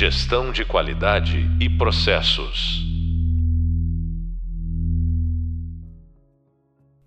Gestão 0.00 0.52
de 0.52 0.64
qualidade 0.64 1.50
e 1.60 1.68
processos. 1.68 2.86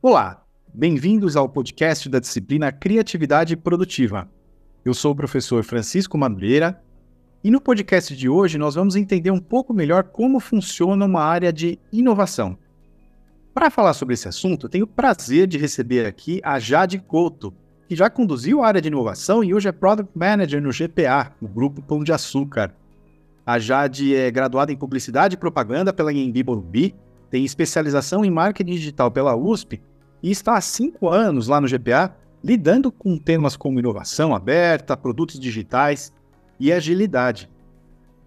Olá, 0.02 0.44
bem-vindos 0.74 1.38
ao 1.38 1.48
podcast 1.48 2.10
da 2.10 2.20
disciplina 2.20 2.70
Criatividade 2.70 3.56
Produtiva. 3.56 4.30
Eu 4.84 4.94
sou 4.94 5.14
o 5.14 5.16
professor 5.16 5.64
Francisco 5.64 6.18
Madureira 6.18 6.84
e 7.42 7.50
no 7.50 7.62
podcast 7.62 8.14
de 8.14 8.28
hoje 8.28 8.58
nós 8.58 8.76
vamos 8.76 8.98
entender 8.98 9.32
um 9.32 9.40
pouco 9.40 9.74
melhor 9.74 10.04
como 10.04 10.42
funciona 10.42 11.06
uma 11.06 11.24
área 11.24 11.54
de 11.54 11.80
inovação. 11.94 12.58
Para 13.54 13.72
falar 13.72 13.94
sobre 13.94 14.16
esse 14.16 14.28
assunto, 14.28 14.68
tenho 14.68 14.84
o 14.84 14.88
prazer 14.88 15.48
de 15.48 15.58
receber 15.58 16.06
aqui 16.06 16.42
a 16.44 16.60
Jade 16.60 17.00
Couto, 17.00 17.54
que 17.88 17.96
já 17.96 18.10
conduziu 18.10 18.62
a 18.62 18.68
área 18.68 18.82
de 18.82 18.90
inovação 18.90 19.42
e 19.42 19.54
hoje 19.54 19.70
é 19.70 19.72
Product 19.72 20.12
Manager 20.14 20.62
no 20.62 20.72
GPA, 20.72 21.32
o 21.42 21.48
Grupo 21.48 21.82
Pão 21.82 22.04
de 22.04 22.12
Açúcar. 22.12 22.76
A 23.46 23.58
Jade 23.58 24.16
é 24.16 24.30
graduada 24.30 24.72
em 24.72 24.78
Publicidade 24.78 25.36
e 25.36 25.38
Propaganda 25.38 25.92
pela 25.92 26.14
Embi 26.14 26.44
Morumbi, 26.44 26.96
tem 27.30 27.44
especialização 27.44 28.24
em 28.24 28.30
Marketing 28.30 28.74
Digital 28.74 29.10
pela 29.10 29.36
USP 29.36 29.82
e 30.22 30.30
está 30.30 30.56
há 30.56 30.62
cinco 30.62 31.10
anos 31.10 31.48
lá 31.48 31.60
no 31.60 31.68
GPA 31.68 32.16
lidando 32.44 32.92
com 32.92 33.18
temas 33.18 33.56
como 33.56 33.80
inovação 33.80 34.36
aberta, 34.36 34.98
produtos 34.98 35.40
digitais 35.40 36.14
e 36.60 36.72
agilidade. 36.72 37.50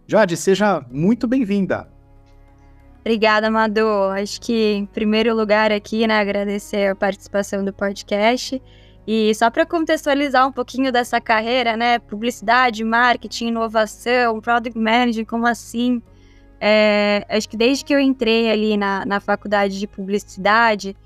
Jade, 0.06 0.36
seja 0.36 0.84
muito 0.90 1.26
bem-vinda. 1.26 1.88
Obrigada, 3.00 3.48
Amador. 3.48 4.16
Acho 4.16 4.40
que, 4.40 4.72
em 4.72 4.86
primeiro 4.86 5.34
lugar, 5.36 5.70
aqui, 5.70 6.06
né, 6.06 6.18
agradecer 6.18 6.90
a 6.90 6.94
participação 6.94 7.64
do 7.64 7.72
podcast 7.72 8.60
e 9.06 9.34
só 9.34 9.50
para 9.50 9.66
contextualizar 9.66 10.46
um 10.46 10.52
pouquinho 10.52 10.90
dessa 10.90 11.20
carreira, 11.20 11.76
né? 11.76 11.98
Publicidade, 11.98 12.82
marketing, 12.82 13.48
inovação, 13.48 14.40
product 14.40 14.78
management, 14.78 15.26
como 15.26 15.46
assim? 15.46 16.02
É, 16.60 17.26
acho 17.28 17.48
que 17.48 17.56
desde 17.56 17.84
que 17.84 17.94
eu 17.94 18.00
entrei 18.00 18.50
ali 18.50 18.76
na, 18.76 19.04
na 19.04 19.20
faculdade 19.20 19.78
de 19.78 19.86
publicidade, 19.86 20.96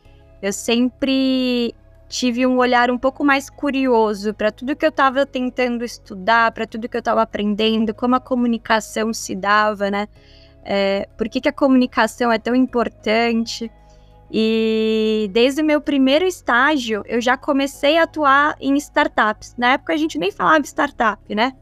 eu 0.40 0.52
sempre 0.52 1.74
tive 2.08 2.46
um 2.46 2.56
olhar 2.56 2.90
um 2.90 2.96
pouco 2.96 3.24
mais 3.24 3.50
curioso 3.50 4.32
para 4.32 4.50
tudo 4.50 4.76
que 4.76 4.86
eu 4.86 4.90
estava 4.90 5.26
tentando 5.26 5.84
estudar, 5.84 6.52
para 6.52 6.66
tudo 6.66 6.88
que 6.88 6.96
eu 6.96 7.00
estava 7.00 7.22
aprendendo, 7.22 7.92
como 7.92 8.14
a 8.14 8.20
comunicação 8.20 9.12
se 9.12 9.34
dava, 9.34 9.90
né? 9.90 10.08
É, 10.64 11.08
por 11.16 11.28
que, 11.28 11.40
que 11.40 11.48
a 11.48 11.52
comunicação 11.52 12.30
é 12.30 12.38
tão 12.38 12.54
importante? 12.54 13.70
E 14.30 15.30
desde 15.32 15.62
o 15.62 15.64
meu 15.64 15.80
primeiro 15.80 16.26
estágio, 16.26 17.02
eu 17.06 17.20
já 17.20 17.36
comecei 17.36 17.96
a 17.96 18.02
atuar 18.02 18.56
em 18.60 18.76
startups. 18.76 19.54
Na 19.56 19.72
época 19.72 19.94
a 19.94 19.96
gente 19.96 20.18
nem 20.18 20.30
falava 20.30 20.64
startup, 20.64 21.34
né? 21.34 21.54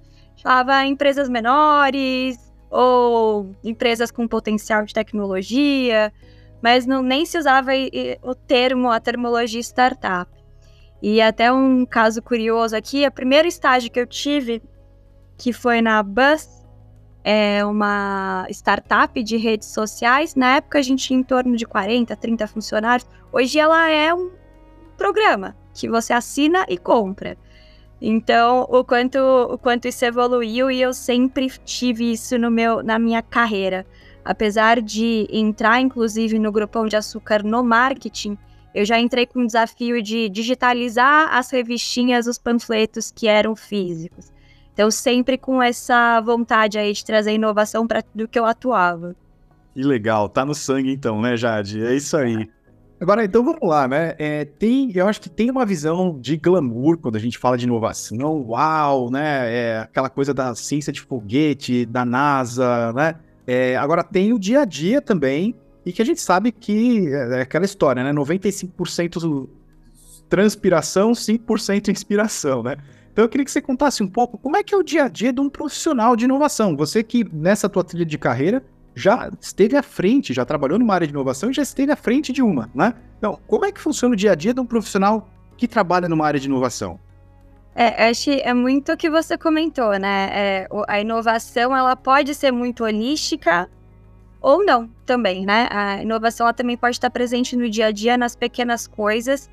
Falava 0.43 0.85
empresas 0.85 1.29
menores 1.29 2.53
ou 2.71 3.55
empresas 3.63 4.11
com 4.11 4.27
potencial 4.27 4.85
de 4.85 4.93
tecnologia, 4.93 6.13
mas 6.61 6.87
não, 6.87 7.03
nem 7.03 7.25
se 7.25 7.39
usava 7.39 7.71
o 8.23 8.35
termo, 8.35 8.91
a 8.91 8.99
termologia 8.99 9.61
startup. 9.61 10.31
E 11.01 11.21
até 11.21 11.53
um 11.53 11.87
caso 11.87 12.21
curioso 12.21 12.75
aqui, 12.75 13.07
o 13.07 13.13
primeiro 13.13 13.47
estágio 13.47 13.91
que 13.91 14.01
eu 14.01 14.07
tive, 14.07 14.61
que 15.39 15.53
foi 15.53 15.81
na 15.81 16.03
Bus, 16.03 16.66
é 17.29 17.65
uma 17.65 18.47
startup 18.51 19.21
de 19.21 19.37
redes 19.37 19.67
sociais. 19.67 20.37
Na 20.37 20.59
época 20.59 20.79
a 20.79 20.83
gente 20.83 21.09
tinha 21.09 21.19
em 21.19 21.25
torno 21.25 21.57
de 21.57 21.67
40, 21.67 22.15
30 22.15 22.47
funcionários. 22.47 23.09
Hoje 23.33 23.59
ela 23.59 23.91
é 23.91 24.15
um 24.15 24.31
programa 24.97 25.57
que 25.75 25.89
você 25.89 26.13
assina 26.13 26.65
e 26.69 26.79
compra. 26.79 27.37
Então, 28.01 28.65
o 28.71 28.85
quanto, 28.85 29.19
o 29.19 29.59
quanto 29.59 29.89
isso 29.89 30.05
evoluiu 30.05 30.71
e 30.71 30.81
eu 30.81 30.95
sempre 30.95 31.51
tive 31.65 32.13
isso 32.13 32.39
no 32.39 32.49
meu, 32.49 32.81
na 32.81 32.97
minha 32.97 33.23
carreira. 33.23 33.85
Apesar 34.25 34.81
de 34.81 35.27
entrar, 35.29 35.81
inclusive, 35.81 36.39
no 36.39 36.53
Grupão 36.53 36.87
de 36.87 36.95
Açúcar 36.95 37.43
no 37.43 37.65
marketing, 37.65 38.39
eu 38.73 38.85
já 38.85 39.01
entrei 39.01 39.27
com 39.27 39.41
o 39.41 39.47
desafio 39.47 40.01
de 40.01 40.29
digitalizar 40.29 41.35
as 41.35 41.51
revistinhas, 41.51 42.29
os 42.29 42.39
panfletos 42.39 43.11
que 43.11 43.27
eram 43.27 43.57
físicos. 43.57 44.31
Então, 44.77 44.91
sempre 44.91 45.39
com 45.39 45.63
essa 45.63 46.21
vontade 46.21 46.77
aí 46.77 46.93
de 46.93 47.03
trazer 47.03 47.33
inovação 47.33 47.87
para 47.87 48.03
tudo 48.03 48.29
que 48.29 48.39
eu 48.39 48.45
atuava. 48.45 49.17
Que 49.75 49.83
legal, 49.83 50.29
tá 50.29 50.45
no 50.45 50.55
sangue 50.55 50.93
então, 50.93 51.23
né, 51.23 51.35
Jade? 51.35 51.83
É 51.83 51.97
isso 51.97 52.15
aí. 52.15 52.47
Agora, 53.01 53.25
então 53.25 53.43
vamos 53.43 53.67
lá, 53.67 53.89
né? 53.89 54.15
É, 54.19 54.45
tem, 54.45 54.93
eu 54.95 55.09
acho 55.09 55.19
que 55.19 55.31
tem 55.31 55.51
uma 55.51 55.65
visão 55.65 56.21
de 56.21 56.37
glamour 56.37 56.99
quando 56.99 57.17
a 57.17 57.19
gente 57.19 57.39
fala 57.39 57.57
de 57.57 57.65
inovação. 57.65 58.19
Uau, 58.49 59.11
né? 59.11 59.51
É 59.51 59.79
aquela 59.79 60.11
coisa 60.11 60.35
da 60.35 60.55
ciência 60.55 60.93
de 60.93 61.01
foguete, 61.01 61.87
da 61.87 62.05
NASA, 62.05 62.93
né? 62.93 63.15
É, 63.47 63.77
agora 63.77 64.05
tem 64.05 64.35
o 64.35 64.39
dia 64.39 64.61
a 64.61 64.65
dia 64.67 65.01
também, 65.01 65.55
e 65.87 65.93
que 65.93 66.03
a 66.03 66.05
gente 66.05 66.21
sabe 66.21 66.53
que 66.53 67.09
é, 67.09 67.39
é 67.39 67.41
aquela 67.41 67.65
história, 67.65 68.05
né? 68.05 68.13
95% 68.13 69.49
transpiração, 70.29 71.13
5% 71.13 71.89
inspiração, 71.89 72.63
né? 72.63 72.77
Então 73.17 73.25
eu 73.25 73.31
queria 73.31 73.47
que 73.47 73.51
você 73.51 73.63
contasse 73.63 74.03
um 74.03 74.07
pouco 74.07 74.37
como 74.37 74.59
é 74.59 74.63
que 74.63 74.75
é 74.75 74.77
o 74.77 74.83
dia 74.83 75.05
a 75.05 75.09
dia 75.09 75.33
de 75.33 75.41
um 75.41 75.49
profissional 75.49 76.15
de 76.15 76.27
inovação. 76.27 76.77
Você 76.77 77.03
que 77.03 77.25
nessa 77.33 77.67
tua 77.67 77.83
trilha 77.83 78.05
de 78.05 78.19
carreira 78.19 78.63
já 78.95 79.31
esteve 79.41 79.75
à 79.75 79.83
frente, 79.83 80.35
já 80.35 80.45
trabalhou 80.45 80.79
numa 80.79 80.93
área 80.93 81.07
de 81.07 81.15
inovação 81.15 81.51
e 81.51 81.55
já 81.55 81.63
esteve 81.63 81.91
à 81.91 81.97
frente 81.97 82.31
de 82.31 82.43
uma, 82.43 82.71
né? 82.75 82.93
Então, 83.17 83.41
como 83.47 83.65
é 83.65 83.73
que 83.73 83.81
funciona 83.81 84.13
o 84.13 84.17
dia 84.17 84.33
a 84.33 84.35
dia 84.35 84.53
de 84.53 84.61
um 84.61 84.67
profissional 84.67 85.31
que 85.57 85.67
trabalha 85.67 86.11
numa 86.11 86.27
área 86.27 86.39
de 86.39 86.47
inovação? 86.47 87.01
É, 87.75 88.11
acho 88.11 88.29
é 88.29 88.53
muito 88.53 88.93
o 88.93 88.97
que 88.99 89.09
você 89.09 89.39
comentou, 89.39 89.99
né? 89.99 90.29
É, 90.33 90.69
a 90.87 91.01
inovação 91.01 91.75
ela 91.75 91.97
pode 91.97 92.35
ser 92.35 92.53
muito 92.53 92.85
holística 92.85 93.67
ou 94.43 94.63
não 94.63 94.91
também, 95.07 95.47
né? 95.47 95.69
A 95.71 96.03
inovação 96.03 96.47
ela 96.47 96.53
também 96.53 96.77
pode 96.77 96.97
estar 96.97 97.09
presente 97.09 97.57
no 97.57 97.71
dia 97.71 97.87
a 97.87 97.91
dia, 97.91 98.19
nas 98.19 98.37
pequenas 98.37 98.87
coisas. 98.87 99.49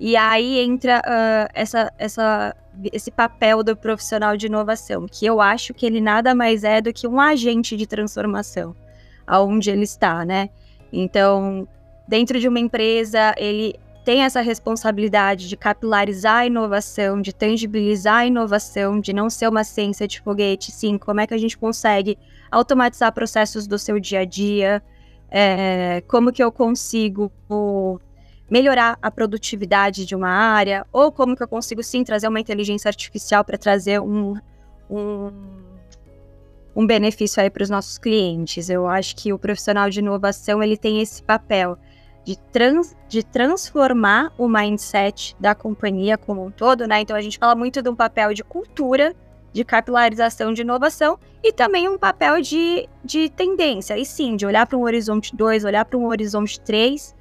E 0.00 0.16
aí 0.16 0.60
entra 0.60 1.00
uh, 1.00 1.50
essa, 1.52 1.92
essa 1.98 2.54
esse 2.92 3.10
papel 3.10 3.64
do 3.64 3.76
profissional 3.76 4.36
de 4.36 4.46
inovação, 4.46 5.06
que 5.10 5.26
eu 5.26 5.40
acho 5.40 5.74
que 5.74 5.84
ele 5.84 6.00
nada 6.00 6.34
mais 6.34 6.62
é 6.62 6.80
do 6.80 6.92
que 6.92 7.08
um 7.08 7.20
agente 7.20 7.76
de 7.76 7.86
transformação, 7.86 8.74
aonde 9.26 9.70
ele 9.70 9.82
está, 9.82 10.24
né? 10.24 10.48
Então, 10.92 11.66
dentro 12.06 12.38
de 12.38 12.46
uma 12.46 12.60
empresa, 12.60 13.34
ele 13.36 13.74
tem 14.04 14.22
essa 14.22 14.40
responsabilidade 14.40 15.48
de 15.48 15.56
capilarizar 15.56 16.36
a 16.36 16.46
inovação, 16.46 17.20
de 17.20 17.34
tangibilizar 17.34 18.18
a 18.18 18.26
inovação, 18.26 19.00
de 19.00 19.12
não 19.12 19.28
ser 19.28 19.48
uma 19.48 19.64
ciência 19.64 20.08
de 20.08 20.20
foguete, 20.20 20.72
sim, 20.72 20.96
como 20.96 21.20
é 21.20 21.26
que 21.26 21.34
a 21.34 21.38
gente 21.38 21.58
consegue 21.58 22.16
automatizar 22.50 23.12
processos 23.12 23.66
do 23.66 23.78
seu 23.78 24.00
dia 24.00 24.20
a 24.20 24.24
dia, 24.24 24.82
é, 25.30 26.02
como 26.08 26.32
que 26.32 26.42
eu 26.42 26.50
consigo 26.50 27.30
melhorar 28.50 28.98
a 29.02 29.10
produtividade 29.10 30.06
de 30.06 30.14
uma 30.14 30.30
área, 30.30 30.86
ou 30.92 31.12
como 31.12 31.36
que 31.36 31.42
eu 31.42 31.48
consigo 31.48 31.82
sim 31.82 32.02
trazer 32.02 32.28
uma 32.28 32.40
inteligência 32.40 32.88
artificial 32.88 33.44
para 33.44 33.58
trazer 33.58 34.00
um, 34.00 34.36
um, 34.88 35.32
um 36.74 36.86
benefício 36.86 37.42
aí 37.42 37.50
para 37.50 37.62
os 37.62 37.70
nossos 37.70 37.98
clientes. 37.98 38.70
Eu 38.70 38.86
acho 38.86 39.14
que 39.16 39.32
o 39.32 39.38
profissional 39.38 39.90
de 39.90 39.98
inovação 39.98 40.62
ele 40.62 40.76
tem 40.76 41.00
esse 41.00 41.22
papel 41.22 41.78
de, 42.24 42.38
trans, 42.52 42.96
de 43.08 43.22
transformar 43.22 44.32
o 44.38 44.48
mindset 44.48 45.36
da 45.38 45.54
companhia 45.54 46.16
como 46.18 46.44
um 46.44 46.50
todo, 46.50 46.86
né? 46.86 47.00
Então 47.00 47.16
a 47.16 47.20
gente 47.20 47.38
fala 47.38 47.54
muito 47.54 47.82
de 47.82 47.88
um 47.88 47.96
papel 47.96 48.32
de 48.34 48.44
cultura, 48.44 49.14
de 49.52 49.64
capilarização 49.64 50.52
de 50.52 50.62
inovação 50.62 51.18
e 51.42 51.52
também 51.52 51.88
um 51.88 51.98
papel 51.98 52.40
de, 52.40 52.88
de 53.02 53.30
tendência, 53.30 53.96
e 53.96 54.04
sim, 54.04 54.36
de 54.36 54.44
olhar 54.44 54.66
para 54.66 54.76
um 54.76 54.82
horizonte 54.82 55.34
2, 55.34 55.64
olhar 55.64 55.84
para 55.84 55.98
um 55.98 56.06
horizonte 56.06 56.60
3 56.60 57.14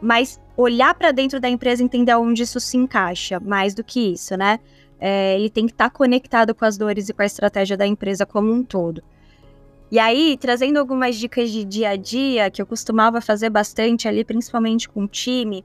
mas 0.00 0.40
olhar 0.56 0.94
para 0.94 1.12
dentro 1.12 1.40
da 1.40 1.48
empresa 1.48 1.82
e 1.82 1.84
entender 1.84 2.14
onde 2.14 2.42
isso 2.42 2.60
se 2.60 2.76
encaixa, 2.76 3.40
mais 3.40 3.74
do 3.74 3.82
que 3.84 4.12
isso, 4.12 4.36
né? 4.36 4.58
É, 4.98 5.38
ele 5.38 5.48
tem 5.48 5.66
que 5.66 5.72
estar 5.72 5.88
tá 5.88 5.90
conectado 5.90 6.54
com 6.54 6.64
as 6.64 6.76
dores 6.76 7.08
e 7.08 7.12
com 7.12 7.22
a 7.22 7.26
estratégia 7.26 7.76
da 7.76 7.86
empresa 7.86 8.26
como 8.26 8.52
um 8.52 8.62
todo. 8.62 9.02
E 9.90 9.98
aí, 9.98 10.36
trazendo 10.38 10.78
algumas 10.78 11.16
dicas 11.16 11.50
de 11.50 11.64
dia 11.64 11.90
a 11.90 11.96
dia, 11.96 12.50
que 12.50 12.62
eu 12.62 12.66
costumava 12.66 13.20
fazer 13.20 13.50
bastante 13.50 14.06
ali, 14.06 14.24
principalmente 14.24 14.88
com 14.88 15.02
o 15.02 15.08
time, 15.08 15.64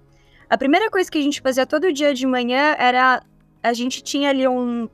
a 0.49 0.57
primeira 0.57 0.89
coisa 0.89 1.09
que 1.09 1.17
a 1.17 1.21
gente 1.21 1.41
fazia 1.41 1.65
todo 1.65 1.91
dia 1.91 2.13
de 2.13 2.25
manhã 2.25 2.75
era. 2.77 3.21
A 3.61 3.73
gente 3.73 4.03
tinha 4.03 4.29
ali 4.29 4.47
um. 4.47 4.87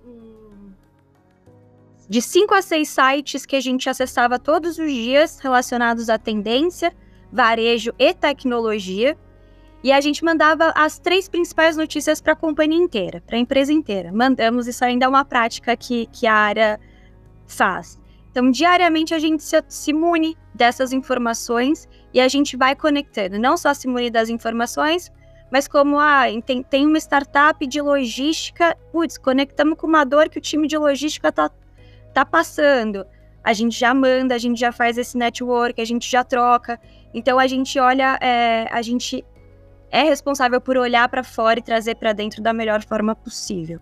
De 2.10 2.22
cinco 2.22 2.54
a 2.54 2.62
seis 2.62 2.90
sites 2.90 3.46
que 3.46 3.56
a 3.56 3.62
gente 3.62 3.90
acessava 3.90 4.38
todos 4.38 4.78
os 4.78 4.92
dias 4.92 5.40
relacionados 5.40 6.10
à 6.10 6.18
tendência, 6.18 6.94
varejo 7.32 7.94
e 7.98 8.14
tecnologia. 8.14 9.18
E 9.84 9.92
a 9.92 10.00
gente 10.00 10.24
mandava 10.24 10.72
as 10.76 11.00
três 11.00 11.28
principais 11.28 11.76
notícias 11.76 12.22
para 12.22 12.34
a 12.34 12.36
companhia 12.36 12.78
inteira, 12.78 13.22
para 13.26 13.36
a 13.36 13.40
empresa 13.40 13.74
inteira. 13.74 14.12
Mandamos, 14.12 14.68
isso 14.68 14.86
ainda 14.86 15.06
é 15.06 15.10
uma 15.10 15.26
prática 15.26 15.76
que, 15.76 16.06
que 16.08 16.28
a 16.28 16.36
área 16.36 16.80
faz. 17.48 18.00
Então, 18.30 18.50
diariamente 18.50 19.14
a 19.14 19.20
gente 19.20 19.44
se, 19.44 19.62
se 19.68 19.92
mune 19.92 20.38
dessas 20.54 20.94
informações 20.94 21.90
e 22.14 22.22
a 22.22 22.28
gente 22.28 22.56
vai 22.56 22.76
conectando. 22.76 23.40
Não 23.40 23.58
só 23.58 23.74
se 23.74 23.88
mune 23.88 24.10
das 24.10 24.30
informações, 24.30 25.12
mas 25.52 25.68
como 25.68 26.00
ah, 26.00 26.24
tem, 26.46 26.64
tem 26.64 26.86
uma 26.86 26.98
startup 26.98 27.66
de 27.68 27.82
logística, 27.82 28.78
putz, 28.92 29.18
conectamos 29.18 29.78
com 29.78 29.88
uma 29.88 30.06
dor 30.06 30.30
que 30.30 30.38
o 30.38 30.42
time 30.42 30.68
de 30.68 30.78
logística 30.78 31.28
está 31.28 31.52
tá 32.14 32.26
passando. 32.26 33.06
a 33.44 33.54
gente 33.54 33.78
já 33.78 33.94
manda, 33.94 34.36
a 34.36 34.38
gente 34.38 34.60
já 34.60 34.72
faz 34.72 34.98
esse 34.98 35.18
network, 35.18 35.82
a 35.82 35.86
gente 35.86 36.10
já 36.10 36.24
troca. 36.24 36.80
Então 37.14 37.38
a 37.40 37.48
gente 37.48 37.78
olha, 37.80 38.18
é, 38.22 38.68
a 38.72 38.82
gente 38.82 39.26
é 39.92 40.04
responsável 40.04 40.62
por 40.62 40.78
olhar 40.78 41.08
para 41.10 41.24
fora 41.24 41.60
e 41.60 41.62
trazer 41.62 41.96
para 41.96 42.14
dentro 42.14 42.42
da 42.42 42.54
melhor 42.54 42.82
forma 42.84 43.14
possível. 43.14 43.80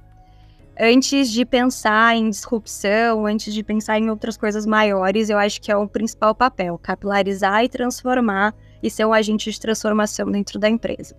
Antes 0.81 1.29
de 1.29 1.45
pensar 1.45 2.15
em 2.15 2.29
disrupção, 2.29 3.25
antes 3.25 3.53
de 3.53 3.63
pensar 3.63 3.99
em 3.99 4.09
outras 4.09 4.37
coisas 4.37 4.65
maiores, 4.65 5.29
eu 5.29 5.37
acho 5.37 5.61
que 5.61 5.71
é 5.71 5.75
o 5.75 5.87
principal 5.87 6.33
papel, 6.33 6.77
capilarizar 6.77 7.63
e 7.63 7.69
transformar 7.69 8.55
e 8.81 8.89
ser 8.89 9.05
um 9.05 9.13
agente 9.13 9.51
de 9.51 9.59
transformação 9.59 10.31
dentro 10.31 10.57
da 10.57 10.69
empresa. 10.69 11.15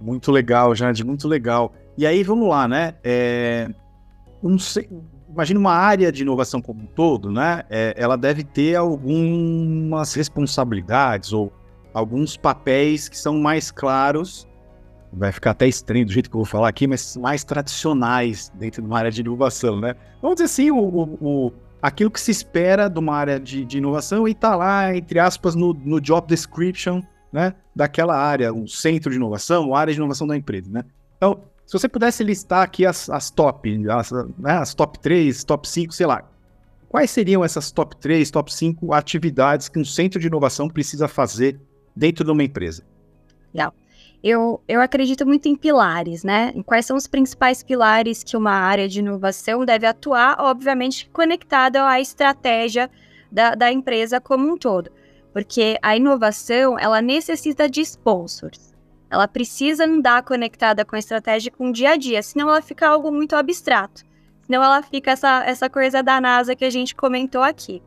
Muito 0.00 0.30
legal, 0.30 0.74
Jade, 0.74 1.04
muito 1.04 1.26
legal. 1.26 1.74
E 1.96 2.06
aí, 2.06 2.22
vamos 2.22 2.48
lá, 2.48 2.68
né? 2.68 2.94
É, 3.02 3.68
sei, 4.60 4.88
imagina 5.28 5.58
uma 5.58 5.72
área 5.72 6.12
de 6.12 6.22
inovação 6.22 6.62
como 6.62 6.82
um 6.82 6.86
todo, 6.86 7.30
né? 7.30 7.64
É, 7.68 7.92
ela 7.96 8.16
deve 8.16 8.44
ter 8.44 8.76
algumas 8.76 10.14
responsabilidades 10.14 11.32
ou 11.32 11.52
alguns 11.98 12.36
papéis 12.36 13.08
que 13.08 13.18
são 13.18 13.38
mais 13.38 13.70
claros. 13.70 14.46
Vai 15.12 15.32
ficar 15.32 15.52
até 15.52 15.66
estranho 15.66 16.04
do 16.06 16.12
jeito 16.12 16.30
que 16.30 16.36
eu 16.36 16.40
vou 16.40 16.46
falar 16.46 16.68
aqui, 16.68 16.86
mas 16.86 17.16
mais 17.16 17.44
tradicionais 17.44 18.52
dentro 18.54 18.82
de 18.82 18.88
uma 18.88 18.98
área 18.98 19.10
de 19.10 19.20
inovação, 19.20 19.80
né? 19.80 19.94
Vamos 20.20 20.36
dizer 20.36 20.44
assim, 20.46 20.70
o, 20.70 20.78
o, 20.78 21.18
o 21.20 21.52
aquilo 21.80 22.10
que 22.10 22.20
se 22.20 22.30
espera 22.30 22.88
de 22.88 22.98
uma 22.98 23.14
área 23.14 23.38
de, 23.40 23.64
de 23.64 23.78
inovação 23.78 24.28
e 24.28 24.32
está 24.32 24.54
lá, 24.54 24.94
entre 24.94 25.18
aspas, 25.18 25.54
no, 25.54 25.72
no 25.72 26.00
job 26.00 26.26
description 26.26 27.02
né, 27.32 27.54
daquela 27.74 28.16
área, 28.16 28.52
o 28.52 28.66
centro 28.66 29.10
de 29.10 29.16
inovação, 29.16 29.74
a 29.74 29.80
área 29.80 29.92
de 29.92 29.98
inovação 29.98 30.26
da 30.26 30.36
empresa. 30.36 30.70
Né? 30.70 30.84
Então, 31.16 31.42
se 31.66 31.72
você 31.72 31.88
pudesse 31.88 32.24
listar 32.24 32.62
aqui 32.62 32.86
as, 32.86 33.08
as 33.10 33.30
top, 33.30 33.86
as, 33.90 34.10
né, 34.38 34.52
as 34.52 34.74
top 34.74 34.98
3, 34.98 35.44
top 35.44 35.68
5, 35.68 35.92
sei 35.92 36.06
lá, 36.06 36.28
quais 36.88 37.10
seriam 37.10 37.44
essas 37.44 37.70
top 37.70 37.96
3, 37.96 38.30
top 38.30 38.52
5 38.52 38.92
atividades 38.92 39.68
que 39.68 39.78
um 39.78 39.84
centro 39.84 40.18
de 40.18 40.26
inovação 40.26 40.68
precisa 40.68 41.06
fazer 41.06 41.60
dentro 41.98 42.24
de 42.24 42.30
uma 42.30 42.44
empresa? 42.44 42.84
Legal. 43.52 43.74
Eu, 44.22 44.60
eu 44.66 44.80
acredito 44.80 45.26
muito 45.26 45.48
em 45.48 45.56
pilares, 45.56 46.24
né? 46.24 46.52
Quais 46.64 46.86
são 46.86 46.96
os 46.96 47.06
principais 47.06 47.62
pilares 47.62 48.24
que 48.24 48.36
uma 48.36 48.52
área 48.52 48.88
de 48.88 48.98
inovação 49.00 49.64
deve 49.64 49.86
atuar, 49.86 50.36
obviamente 50.40 51.08
conectada 51.10 51.86
à 51.86 52.00
estratégia 52.00 52.90
da, 53.30 53.54
da 53.54 53.72
empresa 53.72 54.20
como 54.20 54.52
um 54.52 54.56
todo. 54.56 54.90
Porque 55.32 55.78
a 55.82 55.96
inovação, 55.96 56.78
ela 56.78 57.00
necessita 57.00 57.68
de 57.68 57.80
sponsors. 57.82 58.74
Ela 59.10 59.28
precisa 59.28 59.84
andar 59.84 60.22
conectada 60.22 60.84
com 60.84 60.96
a 60.96 60.98
estratégia 60.98 61.50
com 61.50 61.70
o 61.70 61.72
dia 61.72 61.90
a 61.90 61.96
dia, 61.96 62.22
senão 62.22 62.48
ela 62.48 62.60
fica 62.60 62.88
algo 62.88 63.10
muito 63.12 63.36
abstrato. 63.36 64.02
Senão 64.42 64.62
ela 64.62 64.82
fica 64.82 65.12
essa, 65.12 65.44
essa 65.44 65.70
coisa 65.70 66.02
da 66.02 66.20
NASA 66.20 66.56
que 66.56 66.64
a 66.64 66.70
gente 66.70 66.94
comentou 66.94 67.42
aqui. 67.42 67.82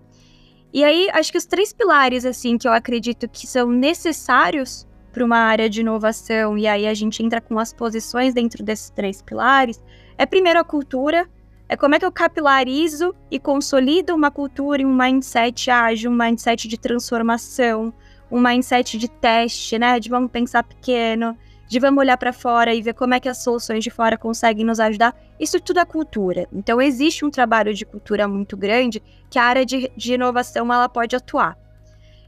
E 0.74 0.84
aí, 0.84 1.10
acho 1.12 1.32
que 1.32 1.38
os 1.38 1.46
três 1.46 1.74
pilares, 1.74 2.26
assim, 2.26 2.58
que 2.58 2.68
eu 2.68 2.72
acredito 2.72 3.28
que 3.28 3.46
são 3.46 3.70
necessários 3.70 4.88
para 5.12 5.26
uma 5.26 5.38
área 5.38 5.70
de 5.70 5.82
inovação, 5.82 6.58
e 6.58 6.66
aí 6.66 6.88
a 6.88 6.94
gente 6.94 7.22
entra 7.22 7.42
com 7.42 7.60
as 7.60 7.74
posições 7.74 8.34
dentro 8.34 8.64
desses 8.64 8.90
três 8.90 9.22
pilares, 9.22 9.82
é 10.18 10.26
primeiro 10.26 10.60
a 10.60 10.64
cultura, 10.64 11.30
é 11.68 11.76
como 11.76 11.96
é 11.96 12.00
que 12.00 12.06
eu 12.06 12.12
capilarizo 12.12 13.14
e 13.30 13.40
consolido 13.40 14.14
uma 14.16 14.32
cultura 14.32 14.82
e 14.82 14.86
um 14.86 14.96
mindset 14.96 15.70
ágil, 15.70 16.12
um 16.12 16.16
mindset 16.16 16.68
de 16.68 16.78
transformação, 16.78 17.94
um 18.30 18.40
mindset 18.42 18.98
de 18.98 19.10
teste, 19.10 19.78
né? 19.78 20.00
De 20.00 20.10
vamos 20.10 20.32
pensar 20.32 20.64
pequeno, 20.64 21.38
de 21.72 21.80
vamos 21.80 22.02
olhar 22.02 22.18
para 22.18 22.34
fora 22.34 22.76
e 22.76 22.82
ver 22.82 22.94
como 22.94 23.14
é 23.14 23.20
que 23.22 23.30
as 23.30 23.42
soluções 23.42 23.82
de 23.82 23.90
fora 23.90 24.18
conseguem 24.18 24.66
nos 24.66 24.78
ajudar. 24.78 25.16
Isso 25.40 25.58
tudo 25.58 25.80
é 25.80 25.86
cultura. 25.86 26.46
Então 26.52 26.82
existe 26.82 27.24
um 27.24 27.32
trabalho 27.32 27.74
de 27.74 27.86
cultura 27.86 28.28
muito 28.28 28.58
grande 28.58 29.02
que 29.30 29.40
a 29.40 29.44
área 29.46 29.66
de, 29.66 29.90
de 29.96 30.16
inovação 30.16 30.66
ela 30.66 30.90
pode 30.90 31.16
atuar. 31.16 31.58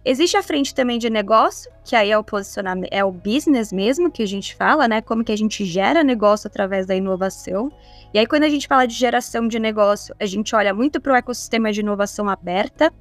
Existe 0.06 0.38
a 0.38 0.42
frente 0.42 0.74
também 0.74 0.98
de 0.98 1.10
negócio, 1.10 1.70
que 1.84 1.94
aí 1.94 2.10
é 2.10 2.18
o 2.18 2.24
posicionamento, 2.24 2.90
é 2.90 3.04
o 3.04 3.12
business 3.12 3.74
mesmo 3.74 4.10
que 4.10 4.24
a 4.24 4.26
gente 4.26 4.56
fala, 4.56 4.88
né? 4.88 5.02
Como 5.02 5.26
que 5.26 5.32
a 5.34 5.38
gente 5.38 5.66
gera 5.66 6.06
negócio 6.06 6.48
através 6.48 6.86
da 6.86 6.96
inovação. 6.96 7.70
E 8.14 8.20
aí, 8.20 8.26
quando 8.26 8.44
a 8.44 8.50
gente 8.50 8.66
fala 8.66 8.86
de 8.86 8.94
geração 8.94 9.46
de 9.46 9.60
negócio, 9.60 10.16
a 10.22 10.26
gente 10.26 10.56
olha 10.56 10.74
muito 10.74 11.02
para 11.02 11.12
o 11.12 11.16
ecossistema 11.18 11.70
de 11.74 11.82
inovação 11.82 12.30
aberta. 12.30 12.94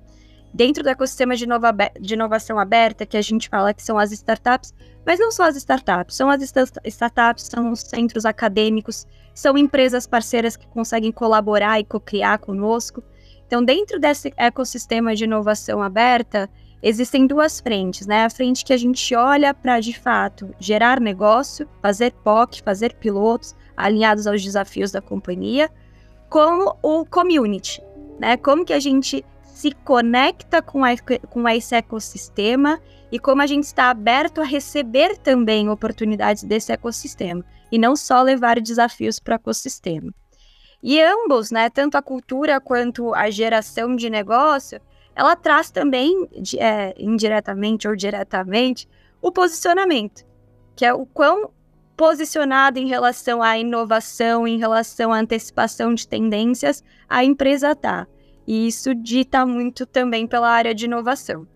Dentro 0.52 0.82
do 0.82 0.88
ecossistema 0.88 1.36
de, 1.36 1.44
inova 1.44 1.72
de 2.00 2.14
inovação 2.14 2.58
aberta, 2.58 3.06
que 3.06 3.16
a 3.16 3.22
gente 3.22 3.48
fala 3.48 3.72
que 3.72 3.82
são 3.82 3.96
as 3.96 4.10
startups, 4.10 4.74
mas 5.04 5.18
não 5.18 5.32
só 5.32 5.44
as 5.44 5.56
startups, 5.56 6.16
são 6.16 6.30
as 6.30 6.42
startups, 6.84 7.44
são 7.44 7.72
os 7.72 7.80
centros 7.80 8.24
acadêmicos, 8.24 9.06
são 9.34 9.56
empresas 9.58 10.06
parceiras 10.06 10.56
que 10.56 10.66
conseguem 10.68 11.10
colaborar 11.10 11.80
e 11.80 11.84
co-criar 11.84 12.38
conosco. 12.38 13.02
Então, 13.46 13.64
dentro 13.64 13.98
desse 13.98 14.32
ecossistema 14.36 15.14
de 15.14 15.24
inovação 15.24 15.82
aberta, 15.82 16.48
existem 16.82 17.26
duas 17.26 17.60
frentes, 17.60 18.06
né? 18.06 18.24
A 18.24 18.30
frente 18.30 18.64
que 18.64 18.72
a 18.72 18.76
gente 18.76 19.14
olha 19.14 19.52
para, 19.52 19.80
de 19.80 19.98
fato, 19.98 20.54
gerar 20.58 21.00
negócio, 21.00 21.68
fazer 21.80 22.12
POC, 22.24 22.62
fazer 22.62 22.94
pilotos 22.94 23.54
alinhados 23.76 24.26
aos 24.26 24.42
desafios 24.42 24.90
da 24.90 25.00
companhia, 25.00 25.70
como 26.28 26.76
o 26.82 27.04
community, 27.04 27.82
né? 28.18 28.36
Como 28.36 28.64
que 28.64 28.72
a 28.72 28.80
gente 28.80 29.24
se 29.62 29.70
conecta 29.70 30.60
com, 30.60 30.84
a, 30.84 30.90
com 31.30 31.48
esse 31.48 31.72
ecossistema 31.72 32.80
e 33.12 33.18
como 33.20 33.42
a 33.42 33.46
gente 33.46 33.62
está 33.62 33.90
aberto 33.90 34.40
a 34.40 34.44
receber 34.44 35.16
também 35.16 35.68
oportunidades 35.68 36.42
desse 36.42 36.72
ecossistema 36.72 37.44
e 37.70 37.78
não 37.78 37.94
só 37.94 38.22
levar 38.22 38.60
desafios 38.60 39.20
para 39.20 39.34
o 39.34 39.36
ecossistema. 39.36 40.12
E 40.82 41.00
ambos, 41.00 41.52
né, 41.52 41.70
tanto 41.70 41.96
a 41.96 42.02
cultura 42.02 42.60
quanto 42.60 43.14
a 43.14 43.30
geração 43.30 43.94
de 43.94 44.10
negócio, 44.10 44.80
ela 45.14 45.36
traz 45.36 45.70
também, 45.70 46.28
é, 46.58 46.92
indiretamente 46.98 47.86
ou 47.86 47.94
diretamente, 47.94 48.88
o 49.20 49.30
posicionamento, 49.30 50.26
que 50.74 50.84
é 50.84 50.92
o 50.92 51.06
quão 51.06 51.52
posicionado 51.96 52.80
em 52.80 52.88
relação 52.88 53.40
à 53.40 53.56
inovação, 53.56 54.44
em 54.44 54.58
relação 54.58 55.12
à 55.12 55.20
antecipação 55.20 55.94
de 55.94 56.08
tendências, 56.08 56.82
a 57.08 57.22
empresa 57.22 57.70
está. 57.70 58.08
E 58.46 58.66
isso 58.66 58.94
dita 58.94 59.46
muito 59.46 59.86
também 59.86 60.26
pela 60.26 60.50
área 60.50 60.74
de 60.74 60.84
inovação. 60.84 61.46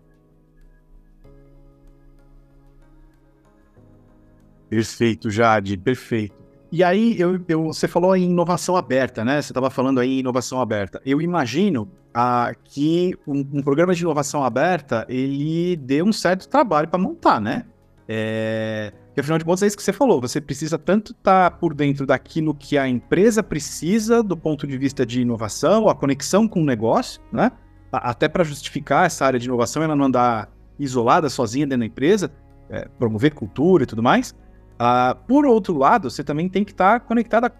Perfeito, 4.69 5.29
Jade, 5.29 5.77
perfeito. 5.77 6.35
E 6.69 6.83
aí, 6.83 7.17
eu, 7.17 7.39
eu, 7.47 7.67
você 7.67 7.87
falou 7.87 8.15
em 8.15 8.29
inovação 8.29 8.75
aberta, 8.75 9.23
né? 9.23 9.41
Você 9.41 9.51
estava 9.51 9.69
falando 9.69 9.99
aí 9.99 10.17
em 10.17 10.19
inovação 10.19 10.59
aberta. 10.59 11.01
Eu 11.05 11.21
imagino 11.21 11.89
ah, 12.13 12.53
que 12.65 13.15
um, 13.25 13.39
um, 13.53 13.61
programa 13.61 13.95
de 13.95 14.01
inovação 14.01 14.43
aberta, 14.43 15.05
ele 15.07 15.77
dê 15.77 16.03
um 16.03 16.11
certo 16.11 16.49
trabalho 16.49 16.89
para 16.89 16.99
montar, 16.99 17.39
né? 17.39 17.65
É... 18.07 18.91
Porque, 19.17 19.21
afinal 19.21 19.39
de 19.39 19.45
contas, 19.45 19.63
é 19.63 19.65
isso 19.65 19.75
que 19.75 19.81
você 19.81 19.91
falou. 19.91 20.21
Você 20.21 20.39
precisa 20.39 20.77
tanto 20.77 21.11
estar 21.11 21.49
tá 21.49 21.57
por 21.57 21.73
dentro 21.73 22.05
daquilo 22.05 22.53
que 22.53 22.77
a 22.77 22.87
empresa 22.87 23.41
precisa 23.41 24.21
do 24.21 24.37
ponto 24.37 24.67
de 24.67 24.77
vista 24.77 25.03
de 25.03 25.21
inovação, 25.21 25.89
a 25.89 25.95
conexão 25.95 26.47
com 26.47 26.61
o 26.61 26.63
negócio, 26.63 27.19
né? 27.31 27.51
Até 27.91 28.27
para 28.27 28.43
justificar 28.43 29.07
essa 29.07 29.25
área 29.25 29.39
de 29.39 29.47
inovação, 29.47 29.81
ela 29.81 29.95
não 29.95 30.05
andar 30.05 30.51
isolada, 30.77 31.31
sozinha 31.31 31.65
dentro 31.65 31.79
da 31.79 31.85
empresa, 31.87 32.31
é, 32.69 32.87
promover 32.99 33.33
cultura 33.33 33.85
e 33.85 33.87
tudo 33.87 34.03
mais. 34.03 34.35
Uh, 34.73 35.15
por 35.27 35.47
outro 35.47 35.75
lado, 35.75 36.11
você 36.11 36.23
também 36.23 36.47
tem 36.47 36.63
que 36.63 36.71
estar 36.71 36.99
tá 36.99 37.03
conectada 37.03 37.51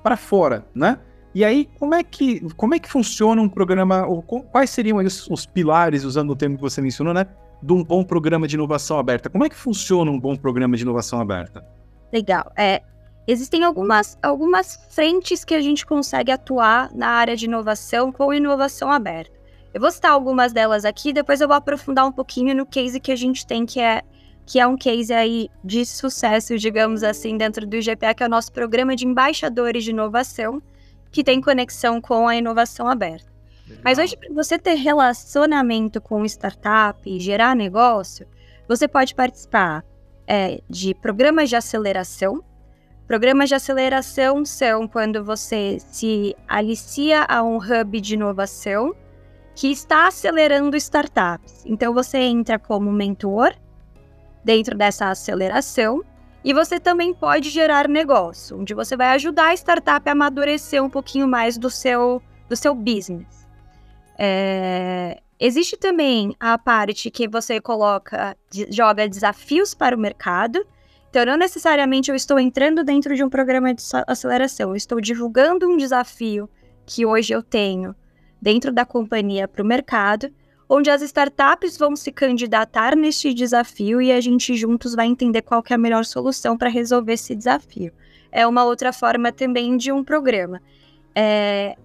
para 0.00 0.16
fora, 0.16 0.64
né? 0.72 1.00
E 1.34 1.44
aí, 1.44 1.68
como 1.76 1.96
é 1.96 2.04
que, 2.04 2.38
como 2.54 2.72
é 2.72 2.78
que 2.78 2.88
funciona 2.88 3.42
um 3.42 3.48
programa, 3.48 4.06
ou 4.06 4.22
quais 4.22 4.70
seriam 4.70 4.98
os, 4.98 5.28
os 5.28 5.44
pilares, 5.44 6.04
usando 6.04 6.30
o 6.30 6.36
termo 6.36 6.54
que 6.54 6.62
você 6.62 6.80
mencionou, 6.80 7.12
né? 7.12 7.26
De 7.64 7.72
um 7.72 7.82
bom 7.82 8.04
programa 8.04 8.46
de 8.46 8.56
inovação 8.56 8.98
aberta. 8.98 9.30
Como 9.30 9.42
é 9.42 9.48
que 9.48 9.56
funciona 9.56 10.10
um 10.10 10.20
bom 10.20 10.36
programa 10.36 10.76
de 10.76 10.82
inovação 10.82 11.18
aberta? 11.18 11.64
Legal. 12.12 12.52
É, 12.58 12.82
existem 13.26 13.64
algumas, 13.64 14.18
algumas 14.22 14.78
frentes 14.90 15.46
que 15.46 15.54
a 15.54 15.62
gente 15.62 15.86
consegue 15.86 16.30
atuar 16.30 16.94
na 16.94 17.08
área 17.08 17.34
de 17.34 17.46
inovação 17.46 18.12
com 18.12 18.34
inovação 18.34 18.92
aberta. 18.92 19.32
Eu 19.72 19.80
vou 19.80 19.90
citar 19.90 20.10
algumas 20.10 20.52
delas 20.52 20.84
aqui, 20.84 21.10
depois 21.10 21.40
eu 21.40 21.48
vou 21.48 21.56
aprofundar 21.56 22.06
um 22.06 22.12
pouquinho 22.12 22.54
no 22.54 22.66
case 22.66 23.00
que 23.00 23.10
a 23.10 23.16
gente 23.16 23.46
tem, 23.46 23.64
que 23.64 23.80
é 23.80 24.02
que 24.46 24.60
é 24.60 24.66
um 24.66 24.76
case 24.76 25.10
aí 25.10 25.48
de 25.64 25.86
sucesso, 25.86 26.58
digamos 26.58 27.02
assim, 27.02 27.38
dentro 27.38 27.66
do 27.66 27.76
IGPA, 27.76 28.12
que 28.12 28.22
é 28.22 28.26
o 28.26 28.28
nosso 28.28 28.52
programa 28.52 28.94
de 28.94 29.06
embaixadores 29.06 29.84
de 29.84 29.90
inovação, 29.90 30.62
que 31.10 31.24
tem 31.24 31.40
conexão 31.40 31.98
com 31.98 32.28
a 32.28 32.36
inovação 32.36 32.86
aberta. 32.86 33.33
Mas 33.82 33.98
hoje, 33.98 34.16
para 34.16 34.32
você 34.32 34.58
ter 34.58 34.74
relacionamento 34.74 36.00
com 36.00 36.24
startup 36.24 36.98
e 37.08 37.20
gerar 37.20 37.54
negócio, 37.54 38.26
você 38.68 38.86
pode 38.88 39.14
participar 39.14 39.84
é, 40.26 40.60
de 40.68 40.94
programas 40.94 41.48
de 41.48 41.56
aceleração. 41.56 42.42
Programas 43.06 43.48
de 43.48 43.54
aceleração 43.54 44.44
são 44.44 44.88
quando 44.88 45.22
você 45.24 45.78
se 45.78 46.34
alicia 46.48 47.24
a 47.28 47.42
um 47.42 47.56
hub 47.56 48.00
de 48.00 48.14
inovação 48.14 48.94
que 49.54 49.70
está 49.70 50.08
acelerando 50.08 50.76
startups. 50.76 51.62
Então, 51.66 51.92
você 51.92 52.18
entra 52.18 52.58
como 52.58 52.90
mentor 52.90 53.54
dentro 54.42 54.76
dessa 54.76 55.10
aceleração. 55.10 56.02
E 56.44 56.52
você 56.52 56.78
também 56.78 57.14
pode 57.14 57.48
gerar 57.48 57.88
negócio, 57.88 58.60
onde 58.60 58.74
você 58.74 58.94
vai 58.96 59.08
ajudar 59.14 59.48
a 59.48 59.54
startup 59.54 60.06
a 60.06 60.12
amadurecer 60.12 60.82
um 60.84 60.90
pouquinho 60.90 61.26
mais 61.26 61.56
do 61.56 61.70
seu, 61.70 62.20
do 62.46 62.54
seu 62.54 62.74
business. 62.74 63.43
É, 64.18 65.20
existe 65.38 65.76
também 65.76 66.34
a 66.38 66.56
parte 66.56 67.10
que 67.10 67.28
você 67.28 67.60
coloca, 67.60 68.36
joga 68.70 69.08
desafios 69.08 69.74
para 69.74 69.96
o 69.96 69.98
mercado. 69.98 70.64
Então, 71.10 71.24
não 71.24 71.36
necessariamente 71.36 72.10
eu 72.10 72.16
estou 72.16 72.38
entrando 72.38 72.82
dentro 72.82 73.14
de 73.14 73.22
um 73.22 73.28
programa 73.28 73.72
de 73.72 73.82
aceleração, 74.06 74.70
eu 74.70 74.76
estou 74.76 75.00
divulgando 75.00 75.68
um 75.68 75.76
desafio 75.76 76.48
que 76.86 77.06
hoje 77.06 77.32
eu 77.32 77.42
tenho 77.42 77.94
dentro 78.42 78.72
da 78.72 78.84
companhia 78.84 79.46
para 79.46 79.62
o 79.62 79.66
mercado, 79.66 80.28
onde 80.68 80.90
as 80.90 81.02
startups 81.02 81.78
vão 81.78 81.94
se 81.94 82.10
candidatar 82.10 82.96
neste 82.96 83.32
desafio 83.32 84.02
e 84.02 84.10
a 84.10 84.20
gente 84.20 84.54
juntos 84.56 84.94
vai 84.94 85.06
entender 85.06 85.42
qual 85.42 85.62
é 85.68 85.74
a 85.74 85.78
melhor 85.78 86.04
solução 86.04 86.56
para 86.56 86.68
resolver 86.68 87.12
esse 87.12 87.34
desafio. 87.34 87.92
É 88.32 88.46
uma 88.46 88.64
outra 88.64 88.92
forma 88.92 89.30
também 89.30 89.76
de 89.76 89.92
um 89.92 90.02
programa. 90.02 90.60
É, 91.14 91.76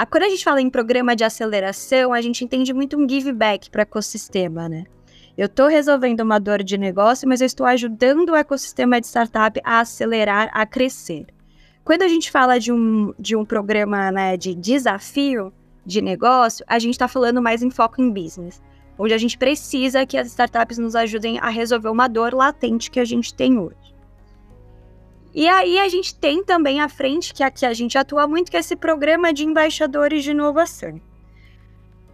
a, 0.00 0.06
quando 0.06 0.22
a 0.22 0.30
gente 0.30 0.42
fala 0.42 0.62
em 0.62 0.70
programa 0.70 1.14
de 1.14 1.24
aceleração, 1.24 2.14
a 2.14 2.22
gente 2.22 2.42
entende 2.42 2.72
muito 2.72 2.96
um 2.96 3.06
give 3.06 3.34
back 3.34 3.68
para 3.68 3.80
o 3.80 3.82
ecossistema, 3.82 4.66
né? 4.66 4.84
Eu 5.36 5.44
estou 5.44 5.68
resolvendo 5.68 6.20
uma 6.20 6.38
dor 6.38 6.62
de 6.62 6.78
negócio, 6.78 7.28
mas 7.28 7.42
eu 7.42 7.46
estou 7.46 7.66
ajudando 7.66 8.30
o 8.30 8.34
ecossistema 8.34 8.98
de 8.98 9.06
startup 9.06 9.60
a 9.62 9.80
acelerar, 9.80 10.48
a 10.54 10.64
crescer. 10.64 11.26
Quando 11.84 12.00
a 12.00 12.08
gente 12.08 12.30
fala 12.30 12.58
de 12.58 12.72
um, 12.72 13.12
de 13.18 13.36
um 13.36 13.44
programa 13.44 14.10
né, 14.10 14.38
de 14.38 14.54
desafio 14.54 15.52
de 15.84 16.00
negócio, 16.00 16.64
a 16.66 16.78
gente 16.78 16.94
está 16.94 17.06
falando 17.06 17.42
mais 17.42 17.62
em 17.62 17.70
foco 17.70 18.00
em 18.00 18.10
business, 18.10 18.62
onde 18.98 19.12
a 19.12 19.18
gente 19.18 19.36
precisa 19.36 20.06
que 20.06 20.16
as 20.16 20.28
startups 20.28 20.78
nos 20.78 20.96
ajudem 20.96 21.38
a 21.40 21.50
resolver 21.50 21.90
uma 21.90 22.08
dor 22.08 22.32
latente 22.32 22.90
que 22.90 23.00
a 23.00 23.04
gente 23.04 23.34
tem 23.34 23.58
hoje. 23.58 23.94
E 25.32 25.48
aí 25.48 25.78
a 25.78 25.88
gente 25.88 26.14
tem 26.14 26.44
também 26.44 26.80
a 26.80 26.88
frente, 26.88 27.32
que 27.32 27.42
aqui 27.42 27.64
a 27.64 27.72
gente 27.72 27.96
atua 27.96 28.26
muito, 28.26 28.50
que 28.50 28.56
é 28.56 28.60
esse 28.60 28.74
programa 28.74 29.32
de 29.32 29.44
embaixadores 29.44 30.24
de 30.24 30.32
inovação. 30.32 31.00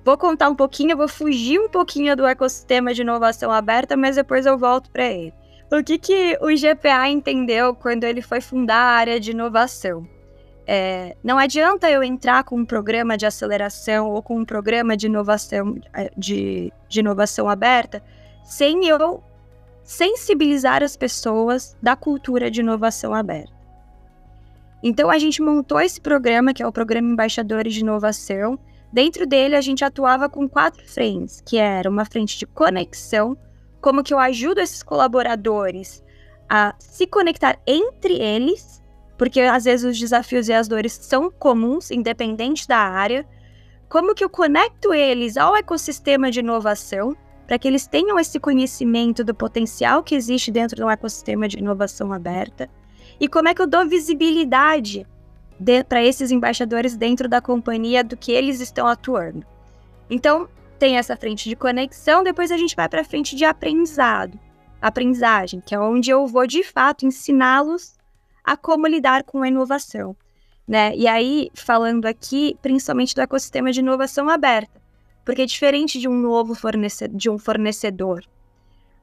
Vou 0.04 0.16
contar 0.16 0.49
um 0.49 0.54
pouquinho, 0.54 0.96
vou 0.96 1.08
fugir 1.08 1.58
um 1.58 1.68
pouquinho 1.68 2.14
do 2.14 2.26
ecossistema 2.26 2.94
de 2.94 3.02
inovação 3.02 3.50
aberta, 3.50 3.96
mas 3.96 4.16
depois 4.16 4.46
eu 4.46 4.56
volto 4.56 4.90
para 4.90 5.04
ele. 5.04 5.32
O 5.73 5.82
que, 5.82 5.99
que 5.99 6.38
o 6.40 6.46
GPA 6.46 7.08
entendeu 7.08 7.75
quando 7.75 8.04
ele 8.04 8.23
foi 8.23 8.40
fundar 8.40 8.76
a 8.76 8.96
área 8.96 9.18
de 9.18 9.32
inovação? 9.32 10.06
É, 10.64 11.16
não 11.25 11.38
adianta 11.38 11.90
eu 11.90 12.02
entrar 12.02 12.44
com 12.44 12.56
um 12.56 12.64
programa 12.64 13.16
de 13.16 13.25
aceleração 13.25 14.11
ou 14.11 14.23
com 14.23 14.38
um 14.38 14.44
programa 14.44 14.96
de 14.96 15.06
inovação, 15.06 15.76
é, 15.92 16.11
de, 16.16 16.73
de 16.88 17.00
inovação 17.00 17.49
aberta 17.49 18.02
sem 18.44 18.87
eu 18.87 19.23
sensibilizar 19.87 20.83
as 20.83 20.97
pessoas 20.97 21.76
da 21.81 21.95
cultura 21.95 22.50
de 22.50 22.61
inovação 22.61 23.14
aberta. 23.14 23.55
Então 24.83 25.09
a 25.09 25.19
gente 25.19 25.40
montou 25.40 25.81
esse 25.81 26.00
programa, 26.00 26.52
que 26.52 26.62
é 26.62 26.66
o 26.66 26.73
programa 26.73 27.09
Embaixadores 27.09 27.73
de 27.73 27.81
Inovação. 27.81 28.59
Dentro 28.93 29.26
dele 29.26 29.55
a 29.57 29.61
gente 29.61 29.85
atuava 29.85 30.28
com 30.28 30.49
quatro 30.49 30.85
frentes, 30.87 31.40
que 31.40 31.57
era 31.57 31.88
uma 31.88 32.05
frente 32.05 32.37
de 32.37 32.47
conexão, 32.47 33.38
como 33.81 34.02
que 34.02 34.12
eu 34.12 34.19
ajudo 34.19 34.61
esses 34.61 34.83
colaboradores 34.83 36.02
a 36.49 36.75
se 36.78 37.07
conectar 37.07 37.59
entre 37.66 38.14
eles, 38.14 38.83
porque 39.16 39.40
às 39.40 39.64
vezes 39.64 39.93
os 39.93 39.99
desafios 39.99 40.49
e 40.49 40.52
as 40.52 40.66
dores 40.66 40.93
são 40.93 41.31
comuns, 41.31 41.90
independente 41.90 42.66
da 42.66 42.78
área. 42.78 43.25
Como 43.88 44.14
que 44.14 44.25
eu 44.25 44.28
conecto 44.28 44.93
eles 44.93 45.37
ao 45.37 45.57
ecossistema 45.57 46.31
de 46.31 46.40
inovação, 46.40 47.16
para 47.46 47.58
que 47.58 47.68
eles 47.68 47.86
tenham 47.86 48.18
esse 48.18 48.40
conhecimento 48.40 49.22
do 49.22 49.34
potencial 49.34 50.02
que 50.02 50.14
existe 50.14 50.50
dentro 50.50 50.76
de 50.76 50.82
um 50.82 50.90
ecossistema 50.90 51.46
de 51.46 51.58
inovação 51.58 52.12
aberta 52.12 52.68
e 53.20 53.28
como 53.28 53.48
é 53.48 53.54
que 53.54 53.62
eu 53.62 53.66
dou 53.66 53.86
visibilidade 53.88 55.06
para 55.88 56.04
esses 56.04 56.30
embaixadores 56.30 56.96
dentro 56.96 57.28
da 57.28 57.40
companhia 57.40 58.04
do 58.04 58.16
que 58.16 58.32
eles 58.32 58.60
estão 58.60 58.86
atuando. 58.86 59.46
Então, 60.10 60.48
tem 60.78 60.98
essa 60.98 61.16
frente 61.16 61.48
de 61.48 61.56
conexão, 61.56 62.22
depois 62.22 62.50
a 62.50 62.58
gente 62.58 62.76
vai 62.76 62.88
para 62.88 63.00
a 63.00 63.04
frente 63.04 63.34
de 63.34 63.44
aprendizado, 63.44 64.38
aprendizagem, 64.82 65.62
que 65.64 65.74
é 65.74 65.80
onde 65.80 66.10
eu 66.10 66.26
vou 66.26 66.46
de 66.46 66.62
fato 66.62 67.06
ensiná-los 67.06 67.96
a 68.44 68.56
como 68.56 68.86
lidar 68.86 69.24
com 69.24 69.42
a 69.42 69.48
inovação. 69.48 70.14
Né? 70.68 70.94
E 70.94 71.08
aí, 71.08 71.48
falando 71.54 72.06
aqui 72.06 72.56
principalmente 72.60 73.14
do 73.14 73.20
ecossistema 73.22 73.72
de 73.72 73.80
inovação 73.80 74.28
aberta. 74.28 74.86
Porque 75.26 75.45
diferente 75.45 75.99
de 75.99 76.09
um 76.09 76.14
novo 76.14 76.54
fornecedor, 76.54 77.16
de 77.16 77.28
um 77.28 77.37
fornecedor, 77.37 78.25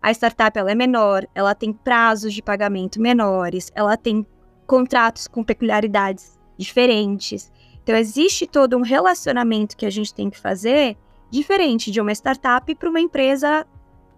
a 0.02 0.10
startup 0.12 0.58
ela 0.58 0.72
é 0.72 0.76
menor, 0.76 1.28
ela 1.36 1.54
tem 1.54 1.74
prazos 1.74 2.34
de 2.34 2.42
pagamento 2.42 3.02
menores, 3.02 3.70
ela 3.76 3.98
tem 3.98 4.26
contratos 4.66 5.28
com 5.28 5.44
peculiaridades 5.44 6.40
diferentes. 6.58 7.52
Então 7.84 7.94
existe 7.94 8.48
todo 8.48 8.78
um 8.78 8.82
relacionamento 8.82 9.76
que 9.76 9.86
a 9.86 9.90
gente 9.90 10.14
tem 10.14 10.30
que 10.30 10.40
fazer 10.40 10.98
diferente 11.30 11.92
de 11.92 12.00
uma 12.00 12.14
startup 12.14 12.74
para 12.74 12.90
uma 12.90 13.02
empresa 13.02 13.68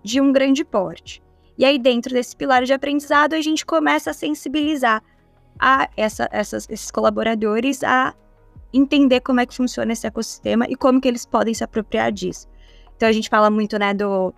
de 0.04 0.22
um 0.22 0.32
grande 0.32 0.64
porte. 0.64 1.24
E 1.58 1.66
aí 1.66 1.80
dentro 1.80 2.14
desse 2.14 2.36
pilar 2.36 2.64
de 2.66 2.74
aprendizado 2.74 3.34
a 3.34 3.42
gente 3.42 3.66
começa 3.66 4.12
a 4.12 4.14
sensibilizar 4.14 5.02
a 5.58 5.90
essa, 5.98 6.30
essas, 6.32 6.68
esses 6.70 6.92
colaboradores 6.92 7.84
a 7.84 8.14
entender 8.78 9.22
como 9.22 9.40
é 9.40 9.46
que 9.46 9.56
funciona 9.56 9.94
esse 9.94 10.06
ecossistema 10.06 10.66
e 10.68 10.76
como 10.76 11.00
que 11.00 11.08
eles 11.08 11.26
podem 11.26 11.54
se 11.54 11.64
apropriar 11.64 12.12
disso. 12.12 12.48
Então 12.96 13.08
a 13.08 13.12
gente 13.12 13.30
fala 13.30 13.50
muito, 13.50 13.78
né, 13.78 13.94
do, 13.94 14.34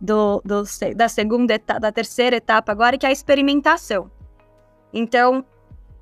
do, 0.00 0.40
do 0.44 0.62
da 0.94 1.08
segunda 1.08 1.54
etapa, 1.54 1.80
da 1.80 1.92
terceira 1.92 2.36
etapa 2.36 2.72
agora, 2.72 2.96
que 2.96 3.06
é 3.06 3.08
a 3.08 3.12
experimentação. 3.12 4.10
Então, 4.92 5.44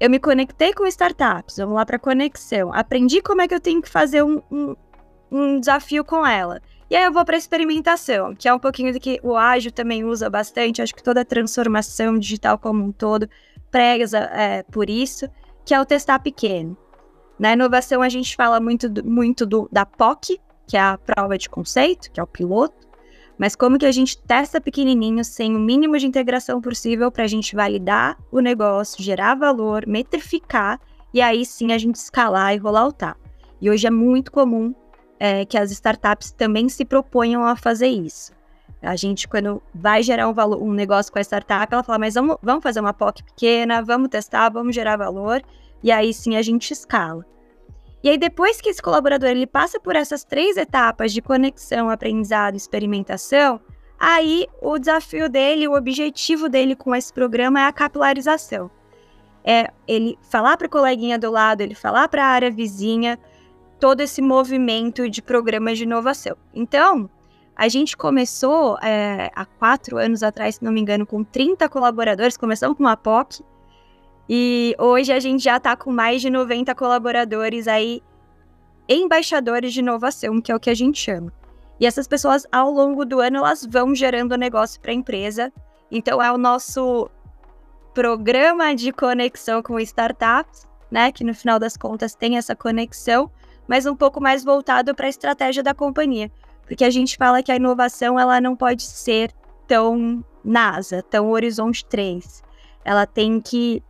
eu 0.01 0.09
me 0.09 0.19
conectei 0.19 0.73
com 0.73 0.87
startups, 0.87 1.57
vamos 1.57 1.75
lá 1.75 1.85
para 1.85 1.99
conexão, 1.99 2.73
aprendi 2.73 3.21
como 3.21 3.43
é 3.43 3.49
que 3.49 3.55
eu 3.55 3.61
tenho 3.61 3.83
que 3.83 3.89
fazer 3.89 4.23
um, 4.23 4.41
um, 4.51 4.77
um 5.31 5.61
desafio 5.61 6.05
com 6.05 6.27
ela. 6.27 6.61
E 6.91 6.97
aí 6.97 7.05
eu 7.05 7.13
vou 7.13 7.25
para 7.25 7.37
experimentação, 7.37 8.35
que 8.35 8.49
é 8.49 8.55
um 8.55 8.59
pouquinho 8.59 8.93
do 8.95 9.01
que 9.01 9.21
o 9.23 9.37
ágil 9.37 9.71
também 9.71 10.05
usa 10.05 10.31
bastante, 10.31 10.81
acho 10.81 10.95
que 10.95 11.03
toda 11.03 11.21
a 11.21 11.25
transformação 11.25 12.19
digital 12.19 12.57
como 12.59 12.83
um 12.83 12.93
todo 12.93 13.29
preza 13.71 14.19
é, 14.19 14.63
por 14.63 14.89
isso, 14.89 15.29
que 15.67 15.75
é 15.75 15.81
o 15.81 15.85
testar 15.85 16.19
pequeno. 16.21 16.77
Na 17.39 17.53
inovação, 17.53 18.03
a 18.03 18.09
gente 18.09 18.35
fala 18.35 18.61
muito, 18.61 18.89
do, 18.89 19.05
muito 19.05 19.47
do, 19.47 19.69
da 19.71 19.87
POC, 19.87 20.41
que 20.67 20.77
é 20.77 20.81
a 20.81 20.99
prova 20.99 21.39
de 21.39 21.49
conceito, 21.49 22.11
que 22.11 22.19
é 22.19 22.23
o 22.23 22.27
piloto, 22.27 22.89
mas 23.39 23.55
como 23.55 23.79
que 23.79 23.87
a 23.87 23.93
gente 23.93 24.19
testa 24.19 24.61
pequenininho, 24.61 25.25
sem 25.25 25.55
o 25.55 25.61
mínimo 25.61 25.97
de 25.97 26.07
integração 26.07 26.61
possível, 26.61 27.11
para 27.11 27.25
a 27.25 27.29
gente 27.29 27.55
validar 27.55 28.19
o 28.33 28.41
negócio, 28.41 29.03
gerar 29.03 29.37
valor, 29.37 29.87
metrificar, 29.87 30.81
e 31.15 31.21
aí 31.21 31.47
sim 31.47 31.73
a 31.73 31.79
gente 31.79 31.95
escalar 31.95 32.55
e 32.55 32.59
rolar 32.59 32.89
o. 32.89 32.95
E 33.61 33.71
hoje 33.71 33.87
é 33.87 33.91
muito 33.91 34.33
comum 34.33 34.75
é, 35.19 35.45
que 35.45 35.57
as 35.57 35.71
startups 35.71 36.33
também 36.33 36.69
se 36.69 36.85
proponham 36.85 37.45
a 37.45 37.55
fazer 37.55 37.89
isso. 37.89 38.33
A 38.83 38.95
gente, 38.95 39.27
quando 39.27 39.63
vai 39.75 40.03
gerar 40.03 40.29
um, 40.29 40.33
valor, 40.33 40.63
um 40.63 40.73
negócio 40.73 41.13
com 41.13 41.19
a 41.19 41.23
startup, 41.23 41.73
ela 41.73 41.83
fala, 41.83 41.99
mas 41.99 42.15
vamos, 42.15 42.37
vamos 42.43 42.63
fazer 42.63 42.81
uma 42.81 42.93
POC 42.93 43.25
pequena, 43.25 43.83
vamos 43.83 44.09
testar, 44.09 44.49
vamos 44.51 44.75
gerar 44.75 44.97
valor, 44.97 45.43
e 45.83 45.91
aí 45.91 46.13
sim 46.13 46.37
a 46.37 46.43
gente 46.43 46.73
escala. 46.73 47.25
E 48.03 48.09
aí 48.09 48.19
depois 48.19 48.61
que 48.61 48.69
esse 48.69 48.81
colaborador 48.81 49.29
ele 49.29 49.47
passa 49.47 49.81
por 49.81 49.97
essas 49.97 50.25
três 50.25 50.57
etapas 50.57 51.13
de 51.13 51.21
conexão, 51.21 51.91
aprendizado, 51.91 52.57
experimentação, 52.57 53.61
aí 53.99 54.47
o 54.63 54.79
desafio 54.79 55.29
dele, 55.29 55.67
o 55.67 55.75
objetivo 55.75 56.49
dele 56.49 56.77
com 56.77 56.95
esse 56.95 57.13
programa 57.13 57.61
é 57.61 57.65
a 57.65 57.73
capilarização. 57.73 58.71
É 59.45 59.71
ele 59.87 60.19
falar 60.23 60.57
para 60.57 60.67
o 60.67 60.71
coleguinha 60.71 61.19
do 61.19 61.31
lado, 61.31 61.61
ele 61.61 61.75
falar 61.75 62.09
para 62.09 62.25
a 62.25 62.29
área 62.29 62.51
vizinha, 62.51 63.19
todo 63.81 64.01
esse 64.01 64.21
movimento 64.21 65.09
de 65.09 65.23
programas 65.23 65.79
de 65.79 65.85
inovação. 65.85 66.37
Então, 66.53 67.09
a 67.57 67.69
gente 67.69 67.97
começou 67.97 68.79
é, 68.81 69.31
há 69.35 69.45
quatro 69.45 69.97
anos 69.97 70.23
atrás, 70.23 70.57
se 70.57 70.65
não 70.65 70.71
me 70.71 70.81
engano, 70.81 71.05
com 71.05 71.25
30 71.25 71.69
colaboradores, 71.69 72.37
começamos 72.37 72.77
com 72.77 72.85
uma 72.85 72.97
POC, 72.97 73.43
e 74.29 74.75
hoje 74.79 75.13
a 75.13 75.19
gente 75.19 75.43
já 75.43 75.57
está 75.57 75.75
com 75.75 75.91
mais 75.91 76.21
de 76.21 76.29
90 76.29 76.75
colaboradores 76.75 77.67
aí, 77.67 78.03
embaixadores 78.89 79.73
de 79.73 79.81
inovação, 79.81 80.41
que 80.41 80.53
é 80.53 80.57
o 80.57 80.61
que 80.61 80.69
a 80.69 80.75
gente 80.75 81.01
chama. 81.01 81.33
E 81.81 81.87
essas 81.87 82.07
pessoas, 82.07 82.47
ao 82.51 82.71
longo 82.71 83.05
do 83.05 83.21
ano, 83.21 83.39
elas 83.39 83.65
vão 83.65 83.95
gerando 83.95 84.37
negócio 84.37 84.81
para 84.81 84.91
a 84.91 84.95
empresa. 84.95 85.53
Então, 85.91 86.21
é 86.21 86.31
o 86.31 86.37
nosso 86.37 87.09
programa 87.95 88.75
de 88.75 88.93
conexão 88.93 89.63
com 89.63 89.79
startups, 89.81 90.67
né? 90.91 91.11
Que 91.13 91.25
no 91.25 91.35
final 91.35 91.59
das 91.59 91.77
contas 91.77 92.15
tem 92.15 92.37
essa 92.37 92.55
conexão, 92.55 93.31
mas 93.67 93.87
um 93.87 93.95
pouco 93.95 94.21
mais 94.21 94.45
voltado 94.45 94.95
para 94.95 95.07
a 95.07 95.11
estratégia 95.11 95.63
da 95.63 95.73
companhia. 95.73 96.31
Porque 96.67 96.85
a 96.85 96.91
gente 96.91 97.17
fala 97.17 97.43
que 97.43 97.53
a 97.53 97.57
inovação 97.57 98.19
ela 98.19 98.41
não 98.41 98.55
pode 98.55 98.83
ser 98.83 99.33
tão 99.67 100.25
NASA, 100.45 101.03
tão 101.03 101.31
Horizonte 101.31 101.85
3. 101.87 102.43
Ela 102.85 103.07
tem 103.07 103.41
que 103.41 103.83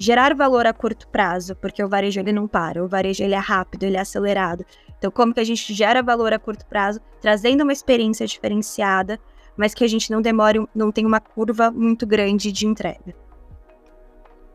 gerar 0.00 0.34
valor 0.34 0.66
a 0.66 0.72
curto 0.72 1.06
prazo, 1.08 1.54
porque 1.54 1.84
o 1.84 1.88
varejo 1.88 2.18
ele 2.18 2.32
não 2.32 2.48
para, 2.48 2.82
o 2.82 2.88
varejo 2.88 3.22
ele 3.22 3.34
é 3.34 3.38
rápido, 3.38 3.82
ele 3.82 3.98
é 3.98 4.00
acelerado. 4.00 4.64
Então, 4.98 5.10
como 5.10 5.34
que 5.34 5.40
a 5.40 5.44
gente 5.44 5.74
gera 5.74 6.02
valor 6.02 6.32
a 6.32 6.38
curto 6.38 6.64
prazo, 6.66 7.00
trazendo 7.20 7.62
uma 7.62 7.72
experiência 7.72 8.26
diferenciada, 8.26 9.20
mas 9.56 9.74
que 9.74 9.84
a 9.84 9.88
gente 9.88 10.10
não 10.10 10.22
demore, 10.22 10.66
não 10.74 10.90
tenha 10.90 11.06
uma 11.06 11.20
curva 11.20 11.70
muito 11.70 12.06
grande 12.06 12.50
de 12.50 12.66
entrega. 12.66 13.14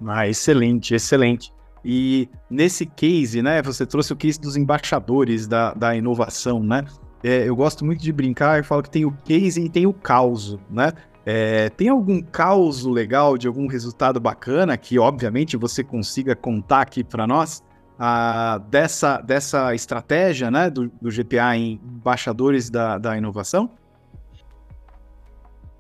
Ah, 0.03 0.27
excelente, 0.27 0.95
excelente. 0.95 1.53
E 1.83 2.27
nesse 2.49 2.87
case, 2.87 3.43
né, 3.43 3.61
você 3.61 3.85
trouxe 3.85 4.11
o 4.11 4.15
case 4.15 4.41
dos 4.41 4.57
embaixadores 4.57 5.45
da, 5.45 5.75
da 5.75 5.95
inovação, 5.95 6.59
né? 6.63 6.83
É, 7.23 7.47
eu 7.47 7.55
gosto 7.55 7.85
muito 7.85 8.01
de 8.01 8.11
brincar 8.11 8.59
e 8.59 8.63
falo 8.63 8.81
que 8.81 8.89
tem 8.89 9.05
o 9.05 9.11
case 9.23 9.61
e 9.61 9.69
tem 9.69 9.85
o 9.85 9.93
caos, 9.93 10.57
né? 10.69 10.91
É, 11.25 11.69
tem 11.69 11.89
algum 11.89 12.21
caos 12.21 12.85
legal 12.85 13.37
de 13.37 13.47
algum 13.47 13.67
resultado 13.67 14.19
bacana 14.19 14.77
que, 14.77 14.99
obviamente, 14.99 15.57
você 15.57 15.83
consiga 15.83 16.35
contar 16.35 16.81
aqui 16.81 17.03
para 17.03 17.25
nós 17.25 17.63
a, 17.97 18.59
dessa, 18.69 19.17
dessa 19.17 19.73
estratégia 19.73 20.51
né, 20.51 20.69
do, 20.69 20.87
do 21.01 21.09
GPA 21.09 21.55
em 21.55 21.81
embaixadores 21.83 22.69
da, 22.69 22.99
da 22.99 23.17
inovação? 23.17 23.71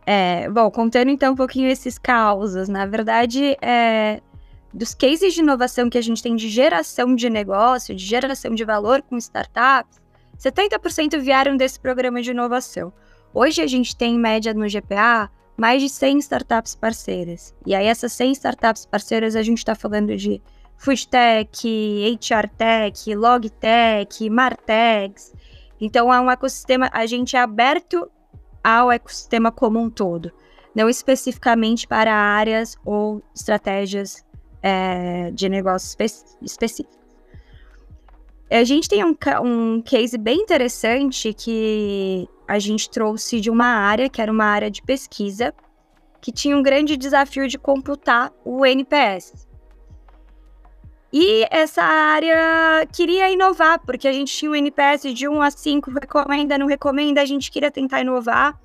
É, 0.03 0.49
bom, 0.49 0.69
contando 0.71 1.09
então 1.09 1.33
um 1.33 1.35
pouquinho 1.35 1.69
esses 1.69 1.97
causos, 1.97 2.67
na 2.67 2.85
verdade, 2.85 3.57
é, 3.61 4.21
dos 4.73 4.93
cases 4.93 5.33
de 5.33 5.41
inovação 5.41 5.89
que 5.89 5.97
a 5.97 6.01
gente 6.01 6.21
tem 6.21 6.35
de 6.35 6.49
geração 6.49 7.15
de 7.15 7.29
negócio, 7.29 7.95
de 7.95 8.05
geração 8.05 8.53
de 8.53 8.63
valor 8.63 9.01
com 9.01 9.17
startups, 9.17 9.99
70% 10.39 11.19
vieram 11.19 11.55
desse 11.55 11.79
programa 11.79 12.21
de 12.21 12.31
inovação. 12.31 12.91
Hoje 13.33 13.61
a 13.61 13.67
gente 13.67 13.95
tem, 13.95 14.15
em 14.15 14.19
média, 14.19 14.53
no 14.53 14.67
GPA, 14.67 15.29
mais 15.57 15.81
de 15.81 15.89
100 15.89 16.19
startups 16.19 16.75
parceiras. 16.75 17.53
E 17.65 17.73
aí, 17.73 17.85
essas 17.87 18.13
100 18.13 18.31
startups 18.33 18.85
parceiras, 18.85 19.35
a 19.35 19.41
gente 19.41 19.59
está 19.59 19.75
falando 19.75 20.15
de 20.15 20.41
Foodtech, 20.77 22.17
HRTech, 22.19 23.15
Logtech, 23.15 24.29
Martex. 24.29 25.33
Então, 25.79 26.13
é 26.13 26.19
um 26.19 26.29
ecossistema, 26.29 26.89
a 26.91 27.05
gente 27.05 27.35
é 27.35 27.39
aberto 27.39 28.09
ao 28.63 28.91
ecossistema 28.91 29.51
como 29.51 29.79
um 29.79 29.89
todo, 29.89 30.31
não 30.73 30.89
especificamente 30.89 31.87
para 31.87 32.13
áreas 32.13 32.75
ou 32.83 33.21
estratégias 33.33 34.25
é, 34.61 35.29
de 35.31 35.47
negócios 35.47 35.95
espe 35.99 36.35
específicos. 36.41 37.04
A 38.49 38.63
gente 38.63 38.87
tem 38.87 39.03
um, 39.03 39.15
um 39.43 39.81
case 39.81 40.17
bem 40.17 40.39
interessante 40.39 41.33
que 41.33 42.27
a 42.47 42.59
gente 42.59 42.89
trouxe 42.89 43.41
de 43.41 43.49
uma 43.49 43.65
área, 43.65 44.07
que 44.07 44.21
era 44.21 44.31
uma 44.31 44.45
área 44.45 44.69
de 44.69 44.81
pesquisa, 44.83 45.53
que 46.21 46.31
tinha 46.31 46.55
um 46.55 46.61
grande 46.61 46.95
desafio 46.95 47.47
de 47.47 47.57
computar 47.57 48.31
o 48.43 48.65
NPS. 48.65 49.47
E 51.11 51.47
essa 51.49 51.81
área 51.81 52.85
queria 52.93 53.29
inovar, 53.29 53.79
porque 53.85 54.07
a 54.07 54.11
gente 54.11 54.35
tinha 54.35 54.51
um 54.51 54.55
NPS 54.55 55.13
de 55.13 55.27
1 55.27 55.41
a 55.41 55.49
5, 55.49 55.91
recomenda, 55.91 56.57
não 56.57 56.67
recomenda, 56.67 57.21
a 57.21 57.25
gente 57.25 57.49
queria 57.49 57.71
tentar 57.71 58.01
inovar. 58.01 58.59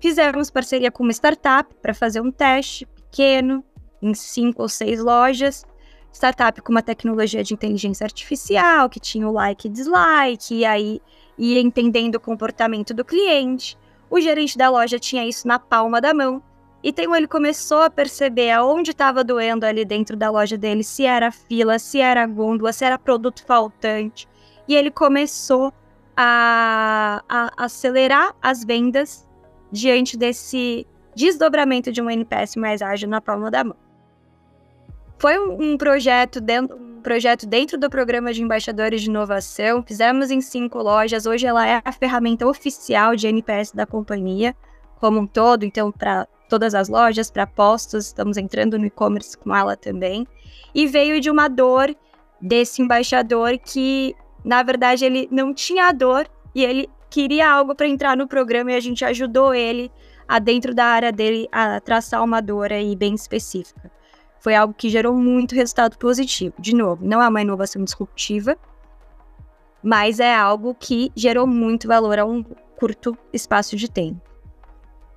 Fizemos 0.00 0.50
parceria 0.50 0.90
com 0.90 1.02
uma 1.02 1.12
startup 1.12 1.72
para 1.80 1.94
fazer 1.94 2.20
um 2.20 2.30
teste 2.30 2.86
pequeno, 2.86 3.62
em 4.02 4.14
cinco 4.14 4.62
ou 4.62 4.68
seis 4.68 4.98
lojas. 4.98 5.64
Startup 6.12 6.60
com 6.60 6.72
uma 6.72 6.82
tecnologia 6.82 7.42
de 7.42 7.54
inteligência 7.54 8.04
artificial, 8.04 8.88
que 8.88 8.98
tinha 8.98 9.28
o 9.28 9.32
like 9.32 9.68
e 9.68 9.70
dislike, 9.70 10.54
e 10.54 10.64
aí 10.64 11.00
ia 11.38 11.60
entendendo 11.60 12.16
o 12.16 12.20
comportamento 12.20 12.92
do 12.92 13.04
cliente. 13.04 13.78
O 14.10 14.20
gerente 14.20 14.58
da 14.58 14.68
loja 14.68 14.98
tinha 14.98 15.24
isso 15.24 15.46
na 15.46 15.58
palma 15.58 16.00
da 16.00 16.12
mão. 16.12 16.42
Então 16.82 17.14
ele 17.14 17.28
começou 17.28 17.82
a 17.82 17.90
perceber 17.90 18.50
aonde 18.50 18.90
estava 18.90 19.22
doendo 19.22 19.66
ali 19.66 19.84
dentro 19.84 20.16
da 20.16 20.30
loja 20.30 20.56
dele, 20.56 20.82
se 20.82 21.04
era 21.04 21.30
fila, 21.30 21.78
se 21.78 22.00
era 22.00 22.26
gôndola, 22.26 22.72
se 22.72 22.84
era 22.84 22.98
produto 22.98 23.44
faltante. 23.44 24.26
E 24.66 24.74
ele 24.74 24.90
começou 24.90 25.72
a, 26.16 27.22
a 27.28 27.64
acelerar 27.64 28.34
as 28.42 28.64
vendas 28.64 29.28
diante 29.70 30.16
desse 30.16 30.86
desdobramento 31.14 31.92
de 31.92 32.00
um 32.00 32.10
NPS 32.10 32.56
mais 32.56 32.82
ágil 32.82 33.08
na 33.08 33.20
palma 33.20 33.50
da 33.50 33.62
mão. 33.64 33.76
Foi 35.20 35.38
um, 35.38 35.76
projeto 35.76 36.40
dentro, 36.40 36.78
projeto 37.02 37.46
dentro 37.46 37.78
do 37.78 37.90
programa 37.90 38.32
de 38.32 38.42
embaixadores 38.42 39.02
de 39.02 39.10
inovação. 39.10 39.82
Fizemos 39.82 40.30
em 40.30 40.40
cinco 40.40 40.78
lojas. 40.78 41.26
Hoje 41.26 41.46
ela 41.46 41.68
é 41.68 41.82
a 41.84 41.92
ferramenta 41.92 42.46
oficial 42.46 43.14
de 43.14 43.26
NPS 43.26 43.72
da 43.72 43.84
companhia 43.84 44.56
como 44.98 45.20
um 45.20 45.26
todo. 45.26 45.64
Então, 45.64 45.92
para 45.92 46.26
todas 46.48 46.74
as 46.74 46.88
lojas, 46.88 47.30
para 47.30 47.46
postos, 47.46 48.06
estamos 48.06 48.38
entrando 48.38 48.78
no 48.78 48.86
e-commerce 48.86 49.36
com 49.36 49.54
ela 49.54 49.76
também. 49.76 50.26
E 50.74 50.86
veio 50.86 51.20
de 51.20 51.30
uma 51.30 51.48
dor 51.48 51.94
desse 52.40 52.80
embaixador 52.80 53.58
que, 53.58 54.16
na 54.42 54.62
verdade, 54.62 55.04
ele 55.04 55.28
não 55.30 55.52
tinha 55.52 55.92
dor 55.92 56.26
e 56.54 56.64
ele 56.64 56.88
queria 57.10 57.46
algo 57.46 57.74
para 57.74 57.86
entrar 57.86 58.16
no 58.16 58.26
programa 58.26 58.72
e 58.72 58.74
a 58.74 58.80
gente 58.80 59.04
ajudou 59.04 59.52
ele 59.52 59.92
a 60.26 60.38
dentro 60.38 60.74
da 60.74 60.86
área 60.86 61.12
dele 61.12 61.46
a 61.52 61.78
traçar 61.78 62.24
uma 62.24 62.40
dor 62.40 62.72
aí 62.72 62.96
bem 62.96 63.14
específica. 63.14 63.99
Foi 64.40 64.54
algo 64.54 64.74
que 64.74 64.88
gerou 64.88 65.14
muito 65.14 65.54
resultado 65.54 65.96
positivo. 65.98 66.54
De 66.58 66.74
novo, 66.74 67.04
não 67.04 67.22
é 67.22 67.28
uma 67.28 67.42
inovação 67.42 67.84
disruptiva, 67.84 68.56
mas 69.82 70.18
é 70.18 70.34
algo 70.34 70.74
que 70.74 71.12
gerou 71.14 71.46
muito 71.46 71.86
valor 71.86 72.18
a 72.18 72.24
um 72.24 72.42
curto 72.78 73.16
espaço 73.32 73.76
de 73.76 73.90
tempo. 73.90 74.20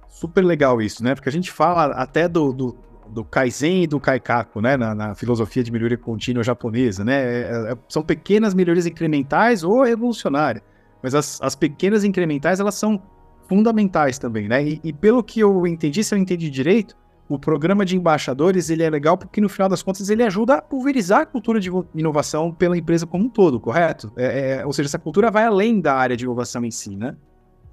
Super 0.09 0.43
legal 0.43 0.81
isso, 0.81 1.03
né? 1.03 1.15
Porque 1.15 1.29
a 1.29 1.31
gente 1.31 1.51
fala 1.51 1.86
até 1.95 2.27
do, 2.27 2.51
do, 2.51 2.77
do 3.07 3.23
Kaizen 3.23 3.83
e 3.83 3.88
do 3.88 3.99
Kaikaku, 3.99 4.62
né? 4.62 4.75
Na, 4.75 4.93
na 4.93 5.15
filosofia 5.15 5.63
de 5.63 5.71
melhoria 5.71 5.97
contínua 5.97 6.43
japonesa, 6.43 7.03
né? 7.03 7.23
É, 7.23 7.71
é, 7.71 7.77
são 7.88 8.03
pequenas 8.03 8.53
melhorias 8.53 8.86
incrementais 8.86 9.63
ou 9.63 9.83
revolucionárias. 9.83 10.63
Mas 11.01 11.15
as, 11.15 11.41
as 11.41 11.55
pequenas 11.55 12.03
incrementais, 12.03 12.59
elas 12.59 12.75
são 12.75 13.01
fundamentais 13.47 14.17
também, 14.17 14.47
né? 14.47 14.63
E, 14.63 14.81
e, 14.83 14.93
pelo 14.93 15.23
que 15.23 15.39
eu 15.39 15.65
entendi, 15.65 16.03
se 16.03 16.13
eu 16.13 16.19
entendi 16.19 16.49
direito, 16.49 16.95
o 17.27 17.39
programa 17.39 17.86
de 17.86 17.95
embaixadores 17.95 18.69
ele 18.69 18.83
é 18.83 18.89
legal 18.89 19.17
porque 19.17 19.39
no 19.39 19.49
final 19.49 19.69
das 19.69 19.81
contas 19.81 20.09
ele 20.09 20.23
ajuda 20.23 20.55
a 20.55 20.62
pulverizar 20.62 21.21
a 21.21 21.25
cultura 21.25 21.59
de 21.59 21.69
inovação 21.95 22.53
pela 22.53 22.77
empresa 22.77 23.07
como 23.07 23.25
um 23.25 23.29
todo, 23.29 23.59
correto? 23.59 24.12
É, 24.15 24.57
é, 24.57 24.65
ou 24.65 24.73
seja, 24.73 24.88
essa 24.88 24.99
cultura 24.99 25.31
vai 25.31 25.45
além 25.45 25.79
da 25.79 25.95
área 25.95 26.17
de 26.17 26.25
inovação 26.25 26.63
em 26.65 26.71
si, 26.71 26.95
né? 26.95 27.15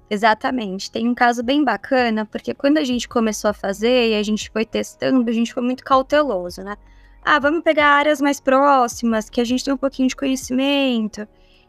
Exatamente. 0.09 0.91
Tem 0.91 1.07
um 1.07 1.13
caso 1.13 1.41
bem 1.41 1.63
bacana, 1.63 2.25
porque 2.25 2.53
quando 2.53 2.77
a 2.77 2.83
gente 2.83 3.07
começou 3.07 3.49
a 3.49 3.53
fazer 3.53 4.09
e 4.09 4.15
a 4.15 4.23
gente 4.23 4.49
foi 4.49 4.65
testando, 4.65 5.29
a 5.29 5.33
gente 5.33 5.53
foi 5.53 5.63
muito 5.63 5.83
cauteloso, 5.83 6.61
né? 6.63 6.75
Ah, 7.23 7.39
vamos 7.39 7.61
pegar 7.61 7.87
áreas 7.87 8.19
mais 8.19 8.41
próximas, 8.41 9.29
que 9.29 9.39
a 9.39 9.43
gente 9.43 9.63
tem 9.63 9.73
um 9.73 9.77
pouquinho 9.77 10.09
de 10.09 10.15
conhecimento. 10.15 11.25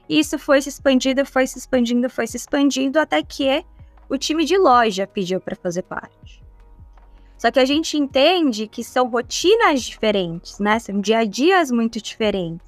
Isso 0.09 0.39
foi 0.39 0.61
se 0.61 0.71
expandindo, 0.71 1.25
foi 1.25 1.47
se 1.47 1.59
expandindo, 1.59 2.11
foi 2.11 2.27
se 2.27 2.37
expandindo, 2.37 2.99
até 2.99 3.23
que 3.23 3.65
o 4.09 4.19
time 4.19 4.45
de 4.45 4.59
loja 4.59 5.07
pediu 5.07 5.41
para 5.41 5.55
fazer 5.55 5.83
parte. 5.83 6.42
Só 7.43 7.51
que 7.51 7.59
a 7.59 7.65
gente 7.65 7.99
entende 7.99 8.69
que 8.69 8.85
são 8.85 9.09
rotinas 9.09 9.83
diferentes, 9.83 10.61
né? 10.61 10.79
São 10.79 11.01
dia 11.01 11.19
a 11.19 11.25
dias 11.25 11.73
muito 11.73 12.01
diferentes. 12.01 12.65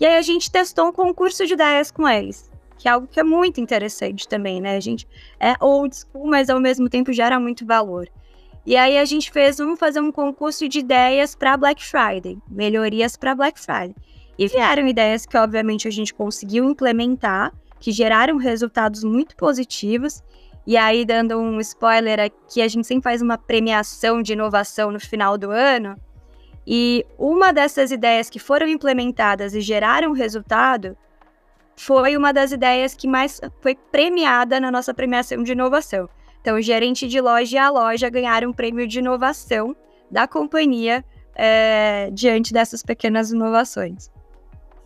E 0.00 0.06
aí 0.06 0.16
a 0.16 0.22
gente 0.22 0.50
testou 0.50 0.86
um 0.86 0.92
concurso 0.92 1.46
de 1.46 1.52
ideias 1.52 1.90
com 1.90 2.08
eles, 2.08 2.50
que 2.78 2.88
é 2.88 2.92
algo 2.92 3.06
que 3.06 3.20
é 3.20 3.22
muito 3.22 3.60
interessante 3.60 4.26
também, 4.26 4.58
né? 4.58 4.74
A 4.74 4.80
gente 4.80 5.06
é 5.38 5.52
old 5.60 5.94
school, 5.94 6.28
mas 6.28 6.48
ao 6.48 6.58
mesmo 6.58 6.88
tempo 6.88 7.12
gera 7.12 7.38
muito 7.38 7.66
valor. 7.66 8.08
E 8.64 8.74
aí 8.74 8.96
a 8.96 9.04
gente 9.04 9.30
fez 9.30 9.60
um 9.60 9.76
fazer 9.76 10.00
um 10.00 10.10
concurso 10.10 10.66
de 10.66 10.78
ideias 10.78 11.34
para 11.34 11.54
Black 11.54 11.84
Friday, 11.84 12.38
melhorias 12.50 13.18
para 13.18 13.34
Black 13.34 13.60
Friday. 13.60 13.94
E 14.38 14.48
vieram 14.48 14.88
ideias 14.88 15.26
que, 15.26 15.36
obviamente, 15.36 15.86
a 15.86 15.90
gente 15.90 16.14
conseguiu 16.14 16.64
implementar, 16.64 17.52
que 17.78 17.92
geraram 17.92 18.38
resultados 18.38 19.04
muito 19.04 19.36
positivos. 19.36 20.22
E 20.66 20.76
aí, 20.76 21.04
dando 21.04 21.38
um 21.38 21.60
spoiler 21.60 22.18
aqui, 22.18 22.60
a 22.60 22.66
gente 22.66 22.86
sempre 22.86 23.04
faz 23.04 23.22
uma 23.22 23.38
premiação 23.38 24.20
de 24.20 24.32
inovação 24.32 24.90
no 24.90 24.98
final 24.98 25.38
do 25.38 25.50
ano. 25.50 25.96
E 26.66 27.06
uma 27.16 27.52
dessas 27.52 27.92
ideias 27.92 28.28
que 28.28 28.40
foram 28.40 28.66
implementadas 28.66 29.54
e 29.54 29.60
geraram 29.60 30.12
resultado 30.12 30.96
foi 31.76 32.16
uma 32.16 32.32
das 32.32 32.50
ideias 32.50 32.94
que 32.94 33.06
mais 33.06 33.40
foi 33.60 33.76
premiada 33.92 34.58
na 34.58 34.70
nossa 34.72 34.92
premiação 34.92 35.42
de 35.44 35.52
inovação. 35.52 36.08
Então, 36.40 36.56
o 36.56 36.62
gerente 36.62 37.06
de 37.06 37.20
loja 37.20 37.56
e 37.56 37.58
a 37.58 37.70
loja 37.70 38.08
ganharam 38.08 38.50
um 38.50 38.52
prêmio 38.52 38.88
de 38.88 38.98
inovação 38.98 39.76
da 40.10 40.26
companhia 40.26 41.04
é, 41.34 42.10
diante 42.12 42.52
dessas 42.52 42.82
pequenas 42.82 43.30
inovações. 43.30 44.10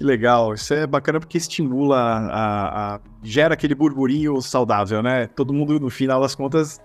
Que 0.01 0.05
legal, 0.07 0.55
isso 0.55 0.73
é 0.73 0.87
bacana 0.87 1.21
porque 1.21 1.37
estimula, 1.37 1.99
a, 1.99 2.95
a, 2.95 3.01
gera 3.23 3.53
aquele 3.53 3.75
burburinho 3.75 4.41
saudável, 4.41 5.03
né? 5.03 5.27
Todo 5.27 5.53
mundo, 5.53 5.79
no 5.79 5.91
final 5.91 6.23
das 6.23 6.35
contas, 6.35 6.81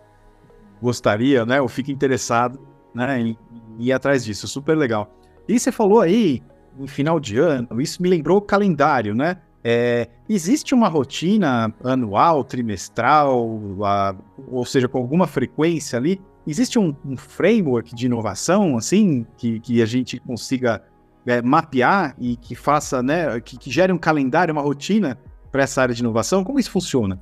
gostaria, 0.82 1.46
né? 1.46 1.62
Ou 1.62 1.70
fica 1.70 1.94
interessado 1.94 2.60
né, 2.94 3.22
em, 3.22 3.38
ir 3.80 3.94
atrás 3.94 4.26
disso, 4.26 4.50
super 4.50 4.78
legal. 4.78 5.10
E 5.48 5.58
você 5.58 5.72
falou 5.72 6.02
aí, 6.02 6.44
em 6.78 6.88
final 6.88 7.18
de 7.18 7.38
ano, 7.38 7.80
isso 7.80 8.04
me 8.04 8.10
lembrou 8.10 8.40
o 8.40 8.42
calendário, 8.42 9.16
né? 9.16 9.38
É, 9.64 10.10
existe 10.28 10.76
uma 10.76 10.90
rotina 10.90 11.74
anual, 11.86 12.44
trimestral, 12.44 13.58
a, 13.82 14.14
ou 14.46 14.66
seja, 14.66 14.90
com 14.90 14.98
alguma 14.98 15.26
frequência 15.26 15.98
ali? 15.98 16.20
Existe 16.46 16.78
um, 16.78 16.94
um 17.06 17.16
framework 17.16 17.96
de 17.96 18.08
inovação, 18.08 18.76
assim, 18.76 19.26
que, 19.38 19.62
que 19.62 19.82
a 19.82 19.86
gente 19.86 20.20
consiga 20.20 20.84
é, 21.26 21.42
mapear 21.42 22.16
e 22.20 22.36
que 22.36 22.56
faça, 22.56 23.02
né, 23.02 23.40
que, 23.40 23.58
que 23.58 23.72
gere 23.72 23.92
um 23.92 23.98
calendário, 23.98 24.52
uma 24.52 24.62
rotina 24.62 25.20
para 25.52 25.64
essa 25.64 25.82
área 25.82 25.96
de 25.96 26.02
inovação? 26.02 26.44
Como 26.44 26.60
isso 26.60 26.72
funciona? 26.72 27.22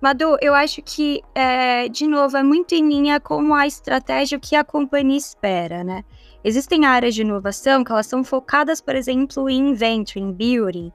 Madu, 0.00 0.36
eu 0.40 0.52
acho 0.52 0.82
que, 0.82 1.22
é, 1.32 1.88
de 1.88 2.08
novo, 2.08 2.36
é 2.36 2.42
muito 2.42 2.74
em 2.74 2.88
linha 2.88 3.20
com 3.20 3.54
a 3.54 3.68
estratégia 3.68 4.38
que 4.38 4.56
a 4.56 4.64
companhia 4.64 5.16
espera, 5.16 5.84
né? 5.84 6.02
Existem 6.42 6.84
áreas 6.84 7.14
de 7.14 7.20
inovação 7.20 7.84
que 7.84 7.92
elas 7.92 8.06
são 8.06 8.24
focadas, 8.24 8.80
por 8.80 8.96
exemplo, 8.96 9.48
em 9.48 9.70
inventory, 9.70 10.20
em 10.20 10.32
beauty. 10.32 10.92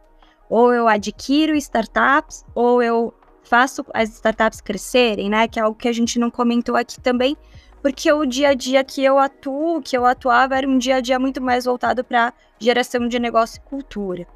Ou 0.50 0.74
eu 0.74 0.90
adquiro 0.90 1.56
startups, 1.56 2.44
ou 2.54 2.84
eu 2.84 3.14
faço 3.44 3.86
as 3.94 4.10
startups 4.10 4.60
crescerem, 4.60 5.30
né? 5.30 5.48
Que 5.48 5.58
é 5.58 5.64
algo 5.64 5.78
que 5.78 5.88
a 5.88 5.94
gente 5.94 6.20
não 6.20 6.30
comentou 6.30 6.76
aqui 6.76 7.00
também, 7.00 7.38
porque 7.82 8.12
o 8.12 8.26
dia 8.26 8.50
a 8.50 8.54
dia 8.54 8.84
que 8.84 9.04
eu 9.04 9.18
atuo, 9.18 9.82
que 9.82 9.98
eu 9.98 10.06
atuava, 10.06 10.58
era 10.58 10.68
um 10.68 10.78
dia 10.78 10.96
a 10.98 11.02
dia 11.02 11.20
muito 11.20 11.42
mais 11.42 11.66
voltado 11.66 12.04
para 12.04 12.34
geração 12.60 13.08
de 13.08 13.20
negócio 13.20 13.58
e 13.58 13.70
cultura. 13.70 14.28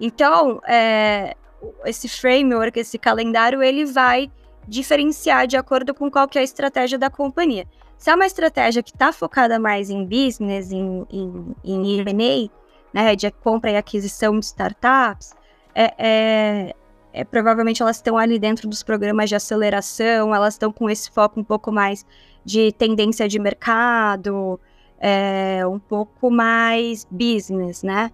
Então, 0.00 0.60
é, 0.66 1.36
esse 1.84 2.08
framework, 2.08 2.78
esse 2.78 2.98
calendário, 2.98 3.62
ele 3.62 3.84
vai 3.84 4.30
diferenciar 4.68 5.46
de 5.46 5.56
acordo 5.56 5.94
com 5.94 6.10
qual 6.10 6.28
é 6.34 6.38
a 6.38 6.42
estratégia 6.42 6.98
da 6.98 7.08
companhia. 7.08 7.66
Se 7.96 8.10
é 8.10 8.14
uma 8.14 8.26
estratégia 8.26 8.82
que 8.82 8.90
está 8.90 9.12
focada 9.12 9.58
mais 9.58 9.88
em 9.88 10.04
business, 10.04 10.70
em, 10.70 11.06
em, 11.10 11.54
em 11.64 12.00
M&A, 12.00 12.50
né, 12.92 13.16
de 13.16 13.30
compra 13.30 13.70
e 13.70 13.76
aquisição 13.76 14.38
de 14.38 14.44
startups, 14.44 15.34
é, 15.74 15.94
é, 15.98 16.74
é, 17.12 17.24
provavelmente 17.24 17.82
elas 17.82 17.96
estão 17.96 18.18
ali 18.18 18.38
dentro 18.38 18.68
dos 18.68 18.82
programas 18.82 19.28
de 19.28 19.36
aceleração, 19.36 20.34
elas 20.34 20.54
estão 20.54 20.72
com 20.72 20.88
esse 20.90 21.10
foco 21.10 21.40
um 21.40 21.44
pouco 21.44 21.72
mais 21.72 22.04
de 22.46 22.70
tendência 22.70 23.28
de 23.28 23.40
mercado, 23.40 24.60
é, 25.00 25.66
um 25.66 25.80
pouco 25.80 26.30
mais 26.30 27.04
business, 27.10 27.82
né? 27.82 28.12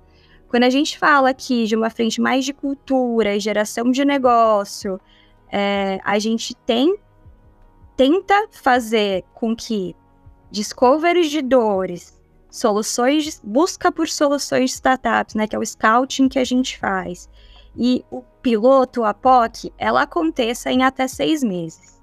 Quando 0.49 0.65
a 0.65 0.71
gente 0.71 0.99
fala 0.99 1.29
aqui 1.29 1.67
de 1.67 1.77
uma 1.77 1.91
frente 1.91 2.19
mais 2.19 2.45
de 2.45 2.55
cultura 2.55 3.37
e 3.37 3.41
geração 3.41 3.91
de 3.91 4.05
negócio, 4.05 4.99
é, 5.51 6.01
a 6.03 6.19
gente 6.19 6.55
tem 6.57 6.97
tenta 7.95 8.49
fazer 8.51 9.23
com 9.35 9.55
que 9.55 9.95
discoveries 10.51 11.31
de 11.31 11.43
dores, 11.43 12.19
soluções, 12.51 13.39
busca 13.45 13.93
por 13.93 14.09
soluções 14.09 14.71
de 14.71 14.77
startups, 14.77 15.35
né, 15.35 15.47
que 15.47 15.55
é 15.55 15.59
o 15.59 15.65
scouting 15.65 16.29
que 16.29 16.39
a 16.39 16.45
gente 16.45 16.79
faz, 16.79 17.29
e 17.77 18.03
o 18.11 18.23
piloto, 18.43 19.05
a 19.05 19.13
POC, 19.13 19.73
ela 19.79 20.03
aconteça 20.03 20.73
em 20.73 20.83
até 20.83 21.07
seis 21.07 21.43
meses, 21.43 22.02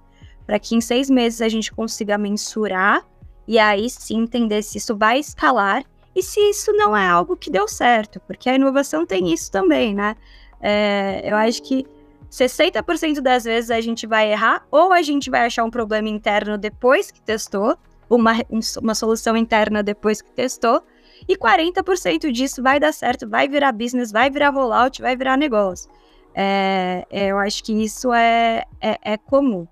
para 0.49 0.57
que 0.57 0.75
em 0.75 0.81
seis 0.81 1.11
meses 1.11 1.41
a 1.41 1.47
gente 1.47 1.71
consiga 1.71 2.17
mensurar 2.17 3.05
e 3.47 3.59
aí 3.59 3.87
sim 3.87 4.23
entender 4.23 4.63
se 4.63 4.79
isso 4.79 4.97
vai 4.97 5.19
escalar 5.19 5.83
e 6.15 6.23
se 6.23 6.39
isso 6.39 6.73
não 6.73 6.97
é 6.97 7.07
algo 7.07 7.37
que 7.37 7.51
deu 7.51 7.67
certo, 7.67 8.19
porque 8.21 8.49
a 8.49 8.55
inovação 8.55 9.05
tem 9.05 9.31
isso 9.31 9.51
também, 9.51 9.93
né? 9.93 10.15
É, 10.59 11.21
eu 11.23 11.35
acho 11.35 11.61
que 11.61 11.85
60% 12.31 13.21
das 13.21 13.43
vezes 13.43 13.69
a 13.69 13.79
gente 13.79 14.07
vai 14.07 14.31
errar, 14.31 14.65
ou 14.71 14.91
a 14.91 15.03
gente 15.03 15.29
vai 15.29 15.45
achar 15.45 15.63
um 15.63 15.69
problema 15.69 16.09
interno 16.09 16.57
depois 16.57 17.11
que 17.11 17.21
testou, 17.21 17.77
uma, 18.09 18.33
uma 18.81 18.95
solução 18.95 19.37
interna 19.37 19.83
depois 19.83 20.19
que 20.19 20.31
testou, 20.31 20.81
e 21.27 21.37
40% 21.37 22.31
disso 22.31 22.63
vai 22.63 22.79
dar 22.79 22.91
certo, 22.91 23.29
vai 23.29 23.47
virar 23.47 23.71
business, 23.71 24.11
vai 24.11 24.31
virar 24.31 24.49
rollout, 24.49 24.99
vai 24.99 25.15
virar 25.15 25.37
negócio. 25.37 25.91
É, 26.33 27.05
é, 27.11 27.27
eu 27.27 27.37
acho 27.37 27.63
que 27.63 27.71
isso 27.71 28.11
é, 28.11 28.63
é, 28.81 28.97
é 29.13 29.15
comum. 29.15 29.67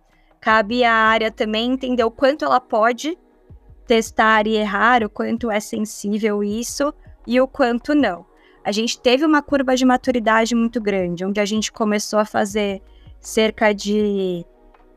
Cabe 0.47 0.83
à 0.83 0.93
área 0.93 1.29
também 1.29 1.73
entender 1.73 2.03
o 2.03 2.11
quanto 2.11 2.45
ela 2.45 2.59
pode 2.59 3.17
testar 3.85 4.47
e 4.47 4.55
errar, 4.55 5.03
o 5.03 5.09
quanto 5.09 5.51
é 5.51 5.59
sensível 5.59 6.43
isso 6.43 6.93
e 7.25 7.41
o 7.41 7.47
quanto 7.47 7.93
não 7.93 8.25
a 8.67 8.71
gente 8.73 8.99
teve 8.99 9.23
uma 9.23 9.41
curva 9.41 9.77
de 9.77 9.85
maturidade 9.85 10.53
muito 10.53 10.81
grande, 10.81 11.23
onde 11.23 11.39
a 11.39 11.45
gente 11.45 11.71
começou 11.71 12.19
a 12.19 12.25
fazer 12.25 12.81
cerca 13.17 13.73
de 13.73 14.45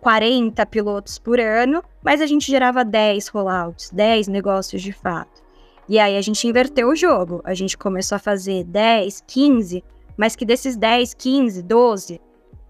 40 0.00 0.66
pilotos 0.66 1.20
por 1.20 1.38
ano, 1.38 1.80
mas 2.02 2.20
a 2.20 2.26
gente 2.26 2.50
gerava 2.50 2.84
10 2.84 3.28
rollouts, 3.28 3.90
10 3.90 4.26
negócios 4.26 4.82
de 4.82 4.92
fato. 4.92 5.40
E 5.88 6.00
aí 6.00 6.16
a 6.16 6.20
gente 6.20 6.48
inverteu 6.48 6.88
o 6.88 6.96
jogo. 6.96 7.40
A 7.44 7.54
gente 7.54 7.78
começou 7.78 8.16
a 8.16 8.18
fazer 8.18 8.64
10, 8.64 9.22
15, 9.24 9.84
mas 10.16 10.34
que 10.34 10.44
desses 10.44 10.76
10, 10.76 11.14
15, 11.14 11.62
12 11.62 12.20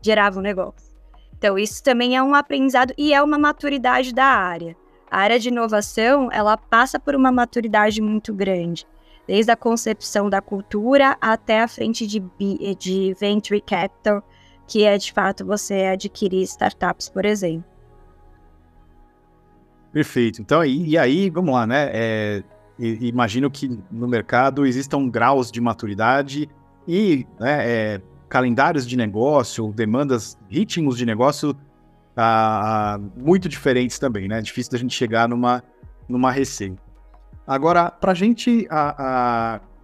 geravam 0.03 0.43
negócio. 0.43 0.90
Então 1.41 1.59
isso 1.59 1.83
também 1.83 2.15
é 2.15 2.23
um 2.23 2.35
aprendizado 2.35 2.93
e 2.99 3.15
é 3.15 3.23
uma 3.23 3.39
maturidade 3.39 4.13
da 4.15 4.27
área. 4.27 4.77
A 5.11 5.21
área 5.21 5.39
de 5.41 5.49
inovação, 5.49 6.29
ela 6.31 6.55
passa 6.55 7.01
por 7.01 7.17
uma 7.17 7.33
maturidade 7.33 8.03
muito 8.03 8.35
grande 8.35 8.87
desde 9.27 9.51
a 9.51 9.57
concepção 9.57 10.29
da 10.29 10.43
cultura 10.43 11.17
até 11.21 11.63
a 11.63 11.69
frente 11.69 12.05
de, 12.05 12.21
de 12.77 13.15
venture 13.19 13.61
capital, 13.61 14.23
que 14.67 14.83
é 14.83 14.99
de 14.99 15.13
fato 15.13 15.47
você 15.47 15.85
adquirir 15.85 16.43
startups, 16.43 17.09
por 17.09 17.25
exemplo. 17.25 17.65
Perfeito. 19.93 20.43
Então, 20.43 20.65
e, 20.65 20.91
e 20.91 20.99
aí, 20.99 21.31
vamos 21.31 21.55
lá, 21.55 21.65
né? 21.65 21.91
É, 21.93 22.43
imagino 22.79 23.51
que 23.51 23.81
no 23.89 24.09
mercado 24.09 24.67
existam 24.67 25.09
graus 25.09 25.51
de 25.51 25.61
maturidade 25.61 26.49
e 26.89 27.25
né, 27.39 27.69
é, 27.69 28.01
calendários 28.31 28.87
de 28.87 28.97
negócio, 28.97 29.73
demandas, 29.73 30.39
ritmos 30.49 30.97
de 30.97 31.05
negócio 31.05 31.55
ah, 32.17 32.99
muito 33.17 33.49
diferentes 33.49 33.99
também, 33.99 34.29
né? 34.29 34.39
É 34.39 34.43
difícil 34.43 34.73
da 34.73 34.79
gente 34.79 34.95
chegar 34.95 35.29
numa, 35.29 35.63
numa 36.09 36.31
receita. 36.31 36.81
Agora, 37.47 37.91
para 37.91 38.13
a 38.13 38.15
gente 38.15 38.69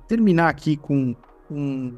terminar 0.06 0.48
aqui 0.48 0.76
com 0.76 1.16
um 1.50 1.96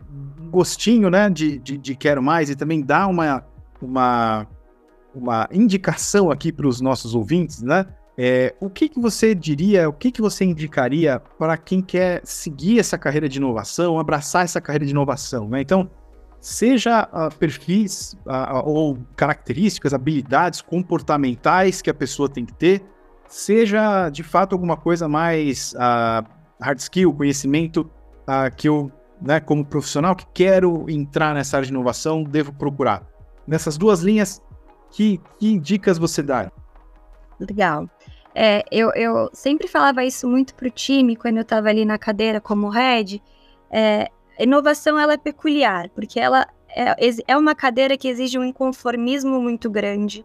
gostinho 0.50 1.10
né, 1.10 1.28
de, 1.28 1.58
de, 1.58 1.76
de, 1.76 1.94
quero 1.94 2.22
mais 2.22 2.50
e 2.50 2.56
também 2.56 2.82
dar 2.82 3.06
uma, 3.06 3.44
uma, 3.80 4.46
uma 5.14 5.48
indicação 5.52 6.30
aqui 6.30 6.52
para 6.52 6.66
os 6.66 6.80
nossos 6.80 7.14
ouvintes, 7.14 7.62
né? 7.62 7.86
É, 8.20 8.54
o 8.58 8.68
que, 8.68 8.88
que 8.88 9.00
você 9.00 9.32
diria, 9.32 9.88
o 9.88 9.92
que, 9.92 10.10
que 10.10 10.20
você 10.20 10.44
indicaria 10.44 11.20
para 11.38 11.56
quem 11.56 11.80
quer 11.80 12.20
seguir 12.24 12.80
essa 12.80 12.98
carreira 12.98 13.28
de 13.28 13.38
inovação, 13.38 13.98
abraçar 13.98 14.44
essa 14.44 14.60
carreira 14.60 14.84
de 14.84 14.90
inovação? 14.90 15.48
Né? 15.48 15.60
Então, 15.60 15.88
seja 16.40 17.08
uh, 17.12 17.34
perfis 17.36 18.14
uh, 18.26 18.62
ou 18.64 18.98
características, 19.16 19.92
habilidades 19.92 20.60
comportamentais 20.60 21.82
que 21.82 21.90
a 21.90 21.94
pessoa 21.94 22.28
tem 22.28 22.44
que 22.44 22.54
ter, 22.54 22.82
seja 23.26 24.08
de 24.08 24.22
fato 24.22 24.54
alguma 24.54 24.76
coisa 24.76 25.08
mais 25.08 25.74
uh, 25.74 26.26
hard 26.60 26.78
skill, 26.78 27.12
conhecimento 27.12 27.90
uh, 28.22 28.54
que 28.56 28.68
eu, 28.68 28.90
né, 29.20 29.40
como 29.40 29.64
profissional 29.64 30.14
que 30.14 30.26
quero 30.32 30.88
entrar 30.88 31.34
nessa 31.34 31.56
área 31.56 31.66
de 31.66 31.72
inovação, 31.72 32.22
devo 32.22 32.52
procurar. 32.52 33.02
Nessas 33.46 33.76
duas 33.76 34.00
linhas, 34.00 34.42
que, 34.90 35.20
que 35.38 35.58
dicas 35.58 35.98
você 35.98 36.22
dá? 36.22 36.50
Legal. 37.40 37.88
É, 38.34 38.62
eu, 38.70 38.92
eu 38.94 39.30
sempre 39.32 39.66
falava 39.66 40.04
isso 40.04 40.28
muito 40.28 40.54
para 40.54 40.68
o 40.68 40.70
time 40.70 41.16
quando 41.16 41.38
eu 41.38 41.42
estava 41.42 41.68
ali 41.68 41.84
na 41.84 41.98
cadeira 41.98 42.40
como 42.40 42.68
head. 42.68 43.22
É, 43.70 44.08
inovação 44.44 44.98
ela 44.98 45.14
é 45.14 45.16
peculiar, 45.16 45.88
porque 45.90 46.18
ela 46.20 46.46
é, 46.68 46.94
é 47.26 47.36
uma 47.36 47.54
cadeira 47.54 47.96
que 47.96 48.08
exige 48.08 48.38
um 48.38 48.44
inconformismo 48.44 49.40
muito 49.40 49.70
grande 49.70 50.24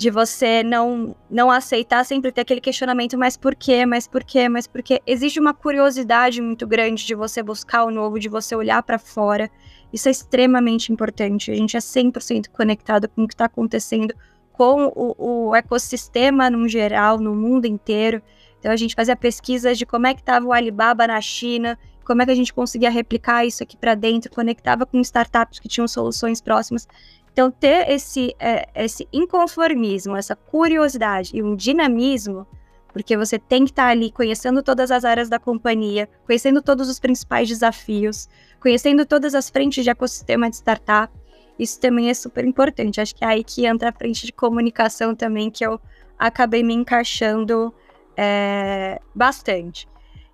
de 0.00 0.10
você 0.10 0.62
não 0.62 1.14
não 1.30 1.50
aceitar 1.50 2.02
sempre 2.06 2.32
ter 2.32 2.40
aquele 2.40 2.60
questionamento, 2.60 3.18
mas 3.18 3.36
por 3.36 3.54
quê, 3.54 3.84
mas 3.84 4.06
por 4.06 4.24
quê, 4.24 4.48
mas 4.48 4.66
por 4.66 4.82
quê? 4.82 5.02
Existe 5.06 5.38
uma 5.38 5.52
curiosidade 5.52 6.40
muito 6.40 6.66
grande 6.66 7.04
de 7.04 7.14
você 7.14 7.42
buscar 7.42 7.84
o 7.84 7.90
novo, 7.90 8.18
de 8.18 8.26
você 8.26 8.56
olhar 8.56 8.82
para 8.82 8.98
fora. 8.98 9.50
Isso 9.92 10.08
é 10.08 10.10
extremamente 10.10 10.90
importante. 10.90 11.50
A 11.50 11.54
gente 11.54 11.76
é 11.76 11.80
100% 11.80 12.48
conectado 12.48 13.10
com 13.10 13.24
o 13.24 13.28
que 13.28 13.34
está 13.34 13.44
acontecendo 13.44 14.14
com 14.54 14.90
o, 14.96 15.48
o 15.50 15.54
ecossistema 15.54 16.48
no 16.48 16.66
geral, 16.66 17.18
no 17.18 17.34
mundo 17.34 17.66
inteiro. 17.66 18.22
Então 18.58 18.72
a 18.72 18.76
gente 18.76 18.94
fazia 18.94 19.14
pesquisas 19.14 19.76
de 19.76 19.84
como 19.84 20.06
é 20.06 20.14
que 20.14 20.20
estava 20.20 20.46
o 20.46 20.52
Alibaba 20.52 21.06
na 21.06 21.20
China, 21.20 21.78
como 22.04 22.22
é 22.22 22.24
que 22.24 22.32
a 22.32 22.34
gente 22.34 22.52
conseguia 22.52 22.90
replicar 22.90 23.44
isso 23.44 23.62
aqui 23.62 23.76
para 23.76 23.94
dentro, 23.94 24.30
conectava 24.30 24.86
com 24.86 25.00
startups 25.00 25.58
que 25.58 25.68
tinham 25.68 25.86
soluções 25.86 26.40
próximas. 26.40 26.86
Então, 27.32 27.50
ter 27.50 27.88
esse, 27.90 28.34
é, 28.38 28.68
esse 28.74 29.08
inconformismo, 29.12 30.16
essa 30.16 30.34
curiosidade 30.34 31.30
e 31.34 31.42
um 31.42 31.54
dinamismo, 31.54 32.46
porque 32.92 33.16
você 33.16 33.38
tem 33.38 33.64
que 33.64 33.70
estar 33.70 33.86
ali 33.86 34.10
conhecendo 34.10 34.62
todas 34.62 34.90
as 34.90 35.04
áreas 35.04 35.28
da 35.28 35.38
companhia, 35.38 36.08
conhecendo 36.26 36.60
todos 36.60 36.88
os 36.88 36.98
principais 36.98 37.48
desafios, 37.48 38.28
conhecendo 38.60 39.06
todas 39.06 39.34
as 39.34 39.48
frentes 39.48 39.84
de 39.84 39.90
ecossistema 39.90 40.50
de 40.50 40.56
startup, 40.56 41.12
isso 41.58 41.78
também 41.78 42.08
é 42.08 42.14
super 42.14 42.44
importante. 42.44 43.00
Acho 43.00 43.14
que 43.14 43.24
é 43.24 43.28
aí 43.28 43.44
que 43.44 43.66
entra 43.66 43.90
a 43.90 43.92
frente 43.92 44.26
de 44.26 44.32
comunicação 44.32 45.14
também, 45.14 45.50
que 45.50 45.64
eu 45.64 45.78
acabei 46.18 46.62
me 46.62 46.74
encaixando 46.74 47.72
é, 48.16 49.00
bastante. 49.14 49.86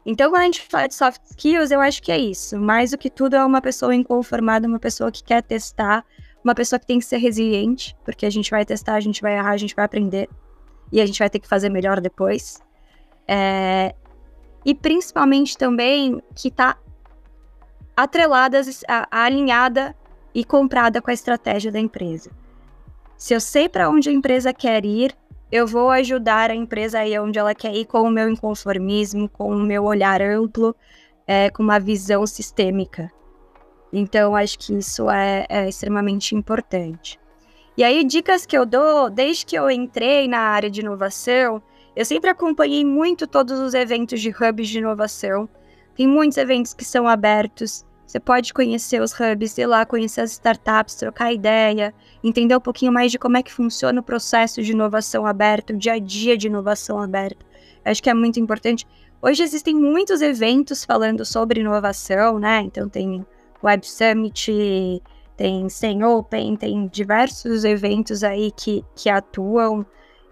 Então, 0.08 0.30
quando 0.30 0.42
a 0.42 0.44
gente 0.44 0.62
fala 0.62 0.86
de 0.86 0.94
soft 0.94 1.20
skills, 1.24 1.72
eu 1.72 1.80
acho 1.80 2.00
que 2.00 2.12
é 2.12 2.18
isso. 2.18 2.56
Mais 2.56 2.92
do 2.92 2.98
que 2.98 3.10
tudo, 3.10 3.34
é 3.34 3.44
uma 3.44 3.60
pessoa 3.60 3.92
inconformada, 3.92 4.68
uma 4.68 4.78
pessoa 4.78 5.10
que 5.10 5.24
quer 5.24 5.42
testar, 5.42 6.04
uma 6.44 6.54
pessoa 6.54 6.78
que 6.78 6.86
tem 6.86 7.00
que 7.00 7.04
ser 7.04 7.16
resiliente, 7.16 7.96
porque 8.04 8.24
a 8.24 8.30
gente 8.30 8.48
vai 8.48 8.64
testar, 8.64 8.94
a 8.94 9.00
gente 9.00 9.20
vai 9.20 9.36
errar, 9.36 9.50
a 9.50 9.56
gente 9.56 9.74
vai 9.74 9.84
aprender 9.84 10.30
e 10.92 11.00
a 11.00 11.06
gente 11.06 11.18
vai 11.18 11.28
ter 11.28 11.40
que 11.40 11.48
fazer 11.48 11.68
melhor 11.70 12.00
depois. 12.00 12.60
É... 13.26 13.96
E 14.64 14.76
principalmente 14.76 15.58
também 15.58 16.22
que 16.36 16.48
está 16.48 16.76
atrelada, 17.96 18.60
alinhada 19.10 19.96
e 20.32 20.44
comprada 20.44 21.02
com 21.02 21.10
a 21.10 21.14
estratégia 21.14 21.72
da 21.72 21.80
empresa. 21.80 22.30
Se 23.16 23.34
eu 23.34 23.40
sei 23.40 23.68
para 23.68 23.90
onde 23.90 24.08
a 24.08 24.12
empresa 24.12 24.52
quer 24.52 24.84
ir, 24.84 25.16
eu 25.50 25.66
vou 25.66 25.90
ajudar 25.90 26.50
a 26.50 26.54
empresa 26.54 26.98
aí 27.00 27.18
onde 27.18 27.38
ela 27.38 27.54
quer 27.54 27.74
ir 27.74 27.84
com 27.84 28.02
o 28.02 28.10
meu 28.10 28.28
inconformismo, 28.28 29.28
com 29.28 29.50
o 29.50 29.62
meu 29.62 29.84
olhar 29.84 30.20
amplo, 30.20 30.74
é, 31.26 31.50
com 31.50 31.62
uma 31.62 31.78
visão 31.78 32.26
sistêmica. 32.26 33.10
Então, 33.92 34.34
acho 34.34 34.58
que 34.58 34.76
isso 34.76 35.08
é, 35.08 35.46
é 35.48 35.68
extremamente 35.68 36.34
importante. 36.34 37.18
E 37.76 37.84
aí, 37.84 38.04
dicas 38.04 38.44
que 38.44 38.56
eu 38.56 38.66
dou, 38.66 39.10
desde 39.10 39.46
que 39.46 39.56
eu 39.56 39.70
entrei 39.70 40.26
na 40.26 40.38
área 40.38 40.70
de 40.70 40.80
inovação, 40.80 41.62
eu 41.94 42.04
sempre 42.04 42.30
acompanhei 42.30 42.84
muito 42.84 43.26
todos 43.26 43.58
os 43.58 43.74
eventos 43.74 44.20
de 44.20 44.30
hubs 44.30 44.68
de 44.68 44.78
inovação. 44.78 45.48
Tem 45.94 46.06
muitos 46.06 46.36
eventos 46.36 46.74
que 46.74 46.84
são 46.84 47.06
abertos. 47.06 47.86
Você 48.06 48.20
pode 48.20 48.54
conhecer 48.54 49.02
os 49.02 49.12
hubs, 49.12 49.58
ir 49.58 49.66
lá 49.66 49.84
conhecer 49.84 50.20
as 50.20 50.32
startups, 50.32 50.94
trocar 50.94 51.32
ideia, 51.32 51.92
entender 52.22 52.56
um 52.56 52.60
pouquinho 52.60 52.92
mais 52.92 53.10
de 53.10 53.18
como 53.18 53.36
é 53.36 53.42
que 53.42 53.52
funciona 53.52 54.00
o 54.00 54.04
processo 54.04 54.62
de 54.62 54.70
inovação 54.70 55.26
aberta, 55.26 55.72
o 55.72 55.76
dia 55.76 55.94
a 55.94 55.98
dia 55.98 56.36
de 56.36 56.46
inovação 56.46 57.00
aberta. 57.00 57.44
Acho 57.84 58.02
que 58.02 58.08
é 58.08 58.14
muito 58.14 58.38
importante. 58.38 58.86
Hoje 59.20 59.42
existem 59.42 59.74
muitos 59.74 60.20
eventos 60.20 60.84
falando 60.84 61.24
sobre 61.24 61.60
inovação, 61.60 62.38
né? 62.38 62.60
Então 62.60 62.88
tem 62.88 63.26
Web 63.62 63.84
Summit, 63.84 65.02
tem 65.36 65.68
Sem 65.68 66.04
Open, 66.04 66.56
tem 66.56 66.86
diversos 66.86 67.64
eventos 67.64 68.22
aí 68.22 68.52
que, 68.52 68.84
que 68.94 69.10
atuam 69.10 69.84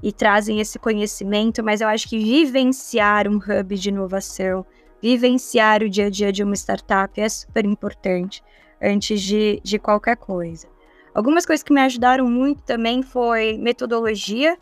e 0.03 0.13
trazem 0.13 0.61
esse 0.61 0.79
conhecimento, 0.79 1.63
mas 1.63 1.81
eu 1.81 1.89
acho 1.89 2.09
que 2.09 2.19
vivenciar 2.19 3.27
um 3.27 3.37
hub 3.37 3.75
de 3.77 3.89
inovação, 3.89 4.65
vivenciar 5.05 5.83
o 5.83 5.91
dia 5.91 6.07
a 6.07 6.11
dia 6.11 6.33
de 6.33 6.43
uma 6.43 6.55
startup 6.55 7.21
é 7.21 7.29
super 7.29 7.67
importante 7.67 8.43
antes 8.81 9.21
de, 9.21 9.61
de 9.63 9.79
qualquer 9.79 10.17
coisa. 10.17 10.67
Algumas 11.15 11.45
coisas 11.45 11.63
que 11.63 11.75
me 11.75 11.83
ajudaram 11.83 12.27
muito 12.27 12.63
também 12.63 13.03
foi 13.03 13.59
metodologia, 13.59 14.57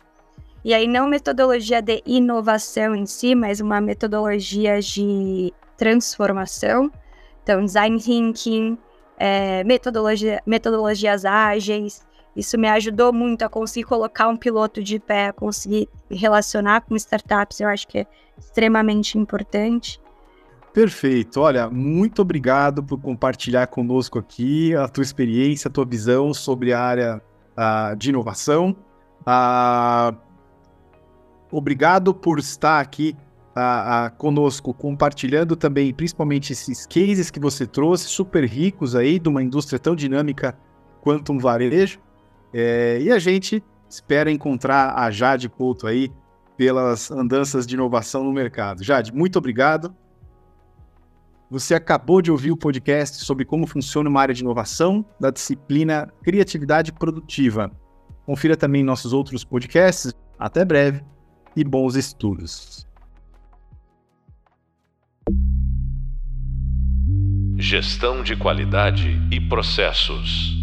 e 0.61 0.73
aí 0.73 0.85
não 0.85 1.07
metodologia 1.07 1.81
de 1.81 2.03
inovação 2.05 2.93
em 2.93 3.05
si, 3.05 3.33
mas 3.35 3.61
uma 3.61 3.79
metodologia 3.79 4.81
de 4.81 5.53
transformação. 5.77 6.91
Então, 7.41 7.63
design 7.63 7.97
thinking, 7.97 8.77
é, 9.17 9.63
metodologia, 9.63 10.43
metodologias 10.45 11.23
ágeis. 11.23 12.05
Isso 12.35 12.57
me 12.57 12.67
ajudou 12.67 13.13
muito 13.13 13.43
a 13.43 13.49
conseguir 13.49 13.85
colocar 13.85 14.27
um 14.27 14.35
piloto 14.35 14.83
de 14.83 14.99
pé, 14.99 15.27
a 15.27 15.33
conseguir 15.33 15.87
relacionar 16.11 16.81
com 16.81 16.97
startups. 16.97 17.61
Eu 17.61 17.69
acho 17.69 17.87
que 17.87 17.99
é 17.99 18.07
extremamente 18.37 19.17
importante. 19.17 20.02
Perfeito. 20.73 21.39
Olha, 21.39 21.69
muito 21.69 22.23
obrigado 22.23 22.83
por 22.83 22.99
compartilhar 22.99 23.67
conosco 23.67 24.17
aqui 24.17 24.75
a 24.75 24.87
tua 24.87 25.03
experiência, 25.03 25.67
a 25.69 25.71
tua 25.71 25.85
visão 25.85 26.33
sobre 26.33 26.73
a 26.73 26.81
área 26.81 27.21
uh, 27.55 27.95
de 27.95 28.09
inovação. 28.09 28.75
Uh, 29.21 30.17
obrigado 31.51 32.11
por 32.11 32.39
estar 32.39 32.79
aqui 32.79 33.15
uh, 33.51 34.15
conosco, 34.17 34.73
compartilhando 34.73 35.55
também, 35.55 35.93
principalmente 35.93 36.53
esses 36.53 36.87
cases 36.87 37.29
que 37.29 37.39
você 37.39 37.67
trouxe, 37.67 38.05
super 38.07 38.43
ricos 38.43 38.95
aí, 38.95 39.19
de 39.19 39.29
uma 39.29 39.43
indústria 39.43 39.77
tão 39.77 39.95
dinâmica 39.95 40.57
quanto 41.01 41.31
um 41.31 41.37
varejo. 41.37 41.99
É, 42.51 42.99
e 42.99 43.11
a 43.11 43.19
gente 43.19 43.63
espera 43.87 44.31
encontrar 44.31 44.95
a 44.95 45.11
Jade 45.11 45.47
Couto 45.49 45.85
aí 45.85 46.11
pelas 46.57 47.11
andanças 47.11 47.67
de 47.67 47.75
inovação 47.75 48.23
no 48.23 48.33
mercado. 48.33 48.83
Jade, 48.83 49.13
muito 49.13 49.37
obrigado. 49.37 49.95
Você 51.53 51.75
acabou 51.75 52.19
de 52.19 52.31
ouvir 52.31 52.49
o 52.49 52.57
podcast 52.57 53.23
sobre 53.23 53.45
como 53.45 53.67
funciona 53.67 54.09
uma 54.09 54.19
área 54.19 54.33
de 54.33 54.41
inovação 54.41 55.05
da 55.19 55.29
disciplina 55.29 56.11
Criatividade 56.23 56.91
Produtiva. 56.91 57.71
Confira 58.25 58.57
também 58.57 58.81
nossos 58.81 59.13
outros 59.13 59.43
podcasts. 59.43 60.15
Até 60.39 60.65
breve 60.65 61.03
e 61.55 61.63
bons 61.63 61.93
estudos. 61.93 62.87
Gestão 67.55 68.23
de 68.23 68.35
qualidade 68.35 69.21
e 69.31 69.39
processos. 69.39 70.62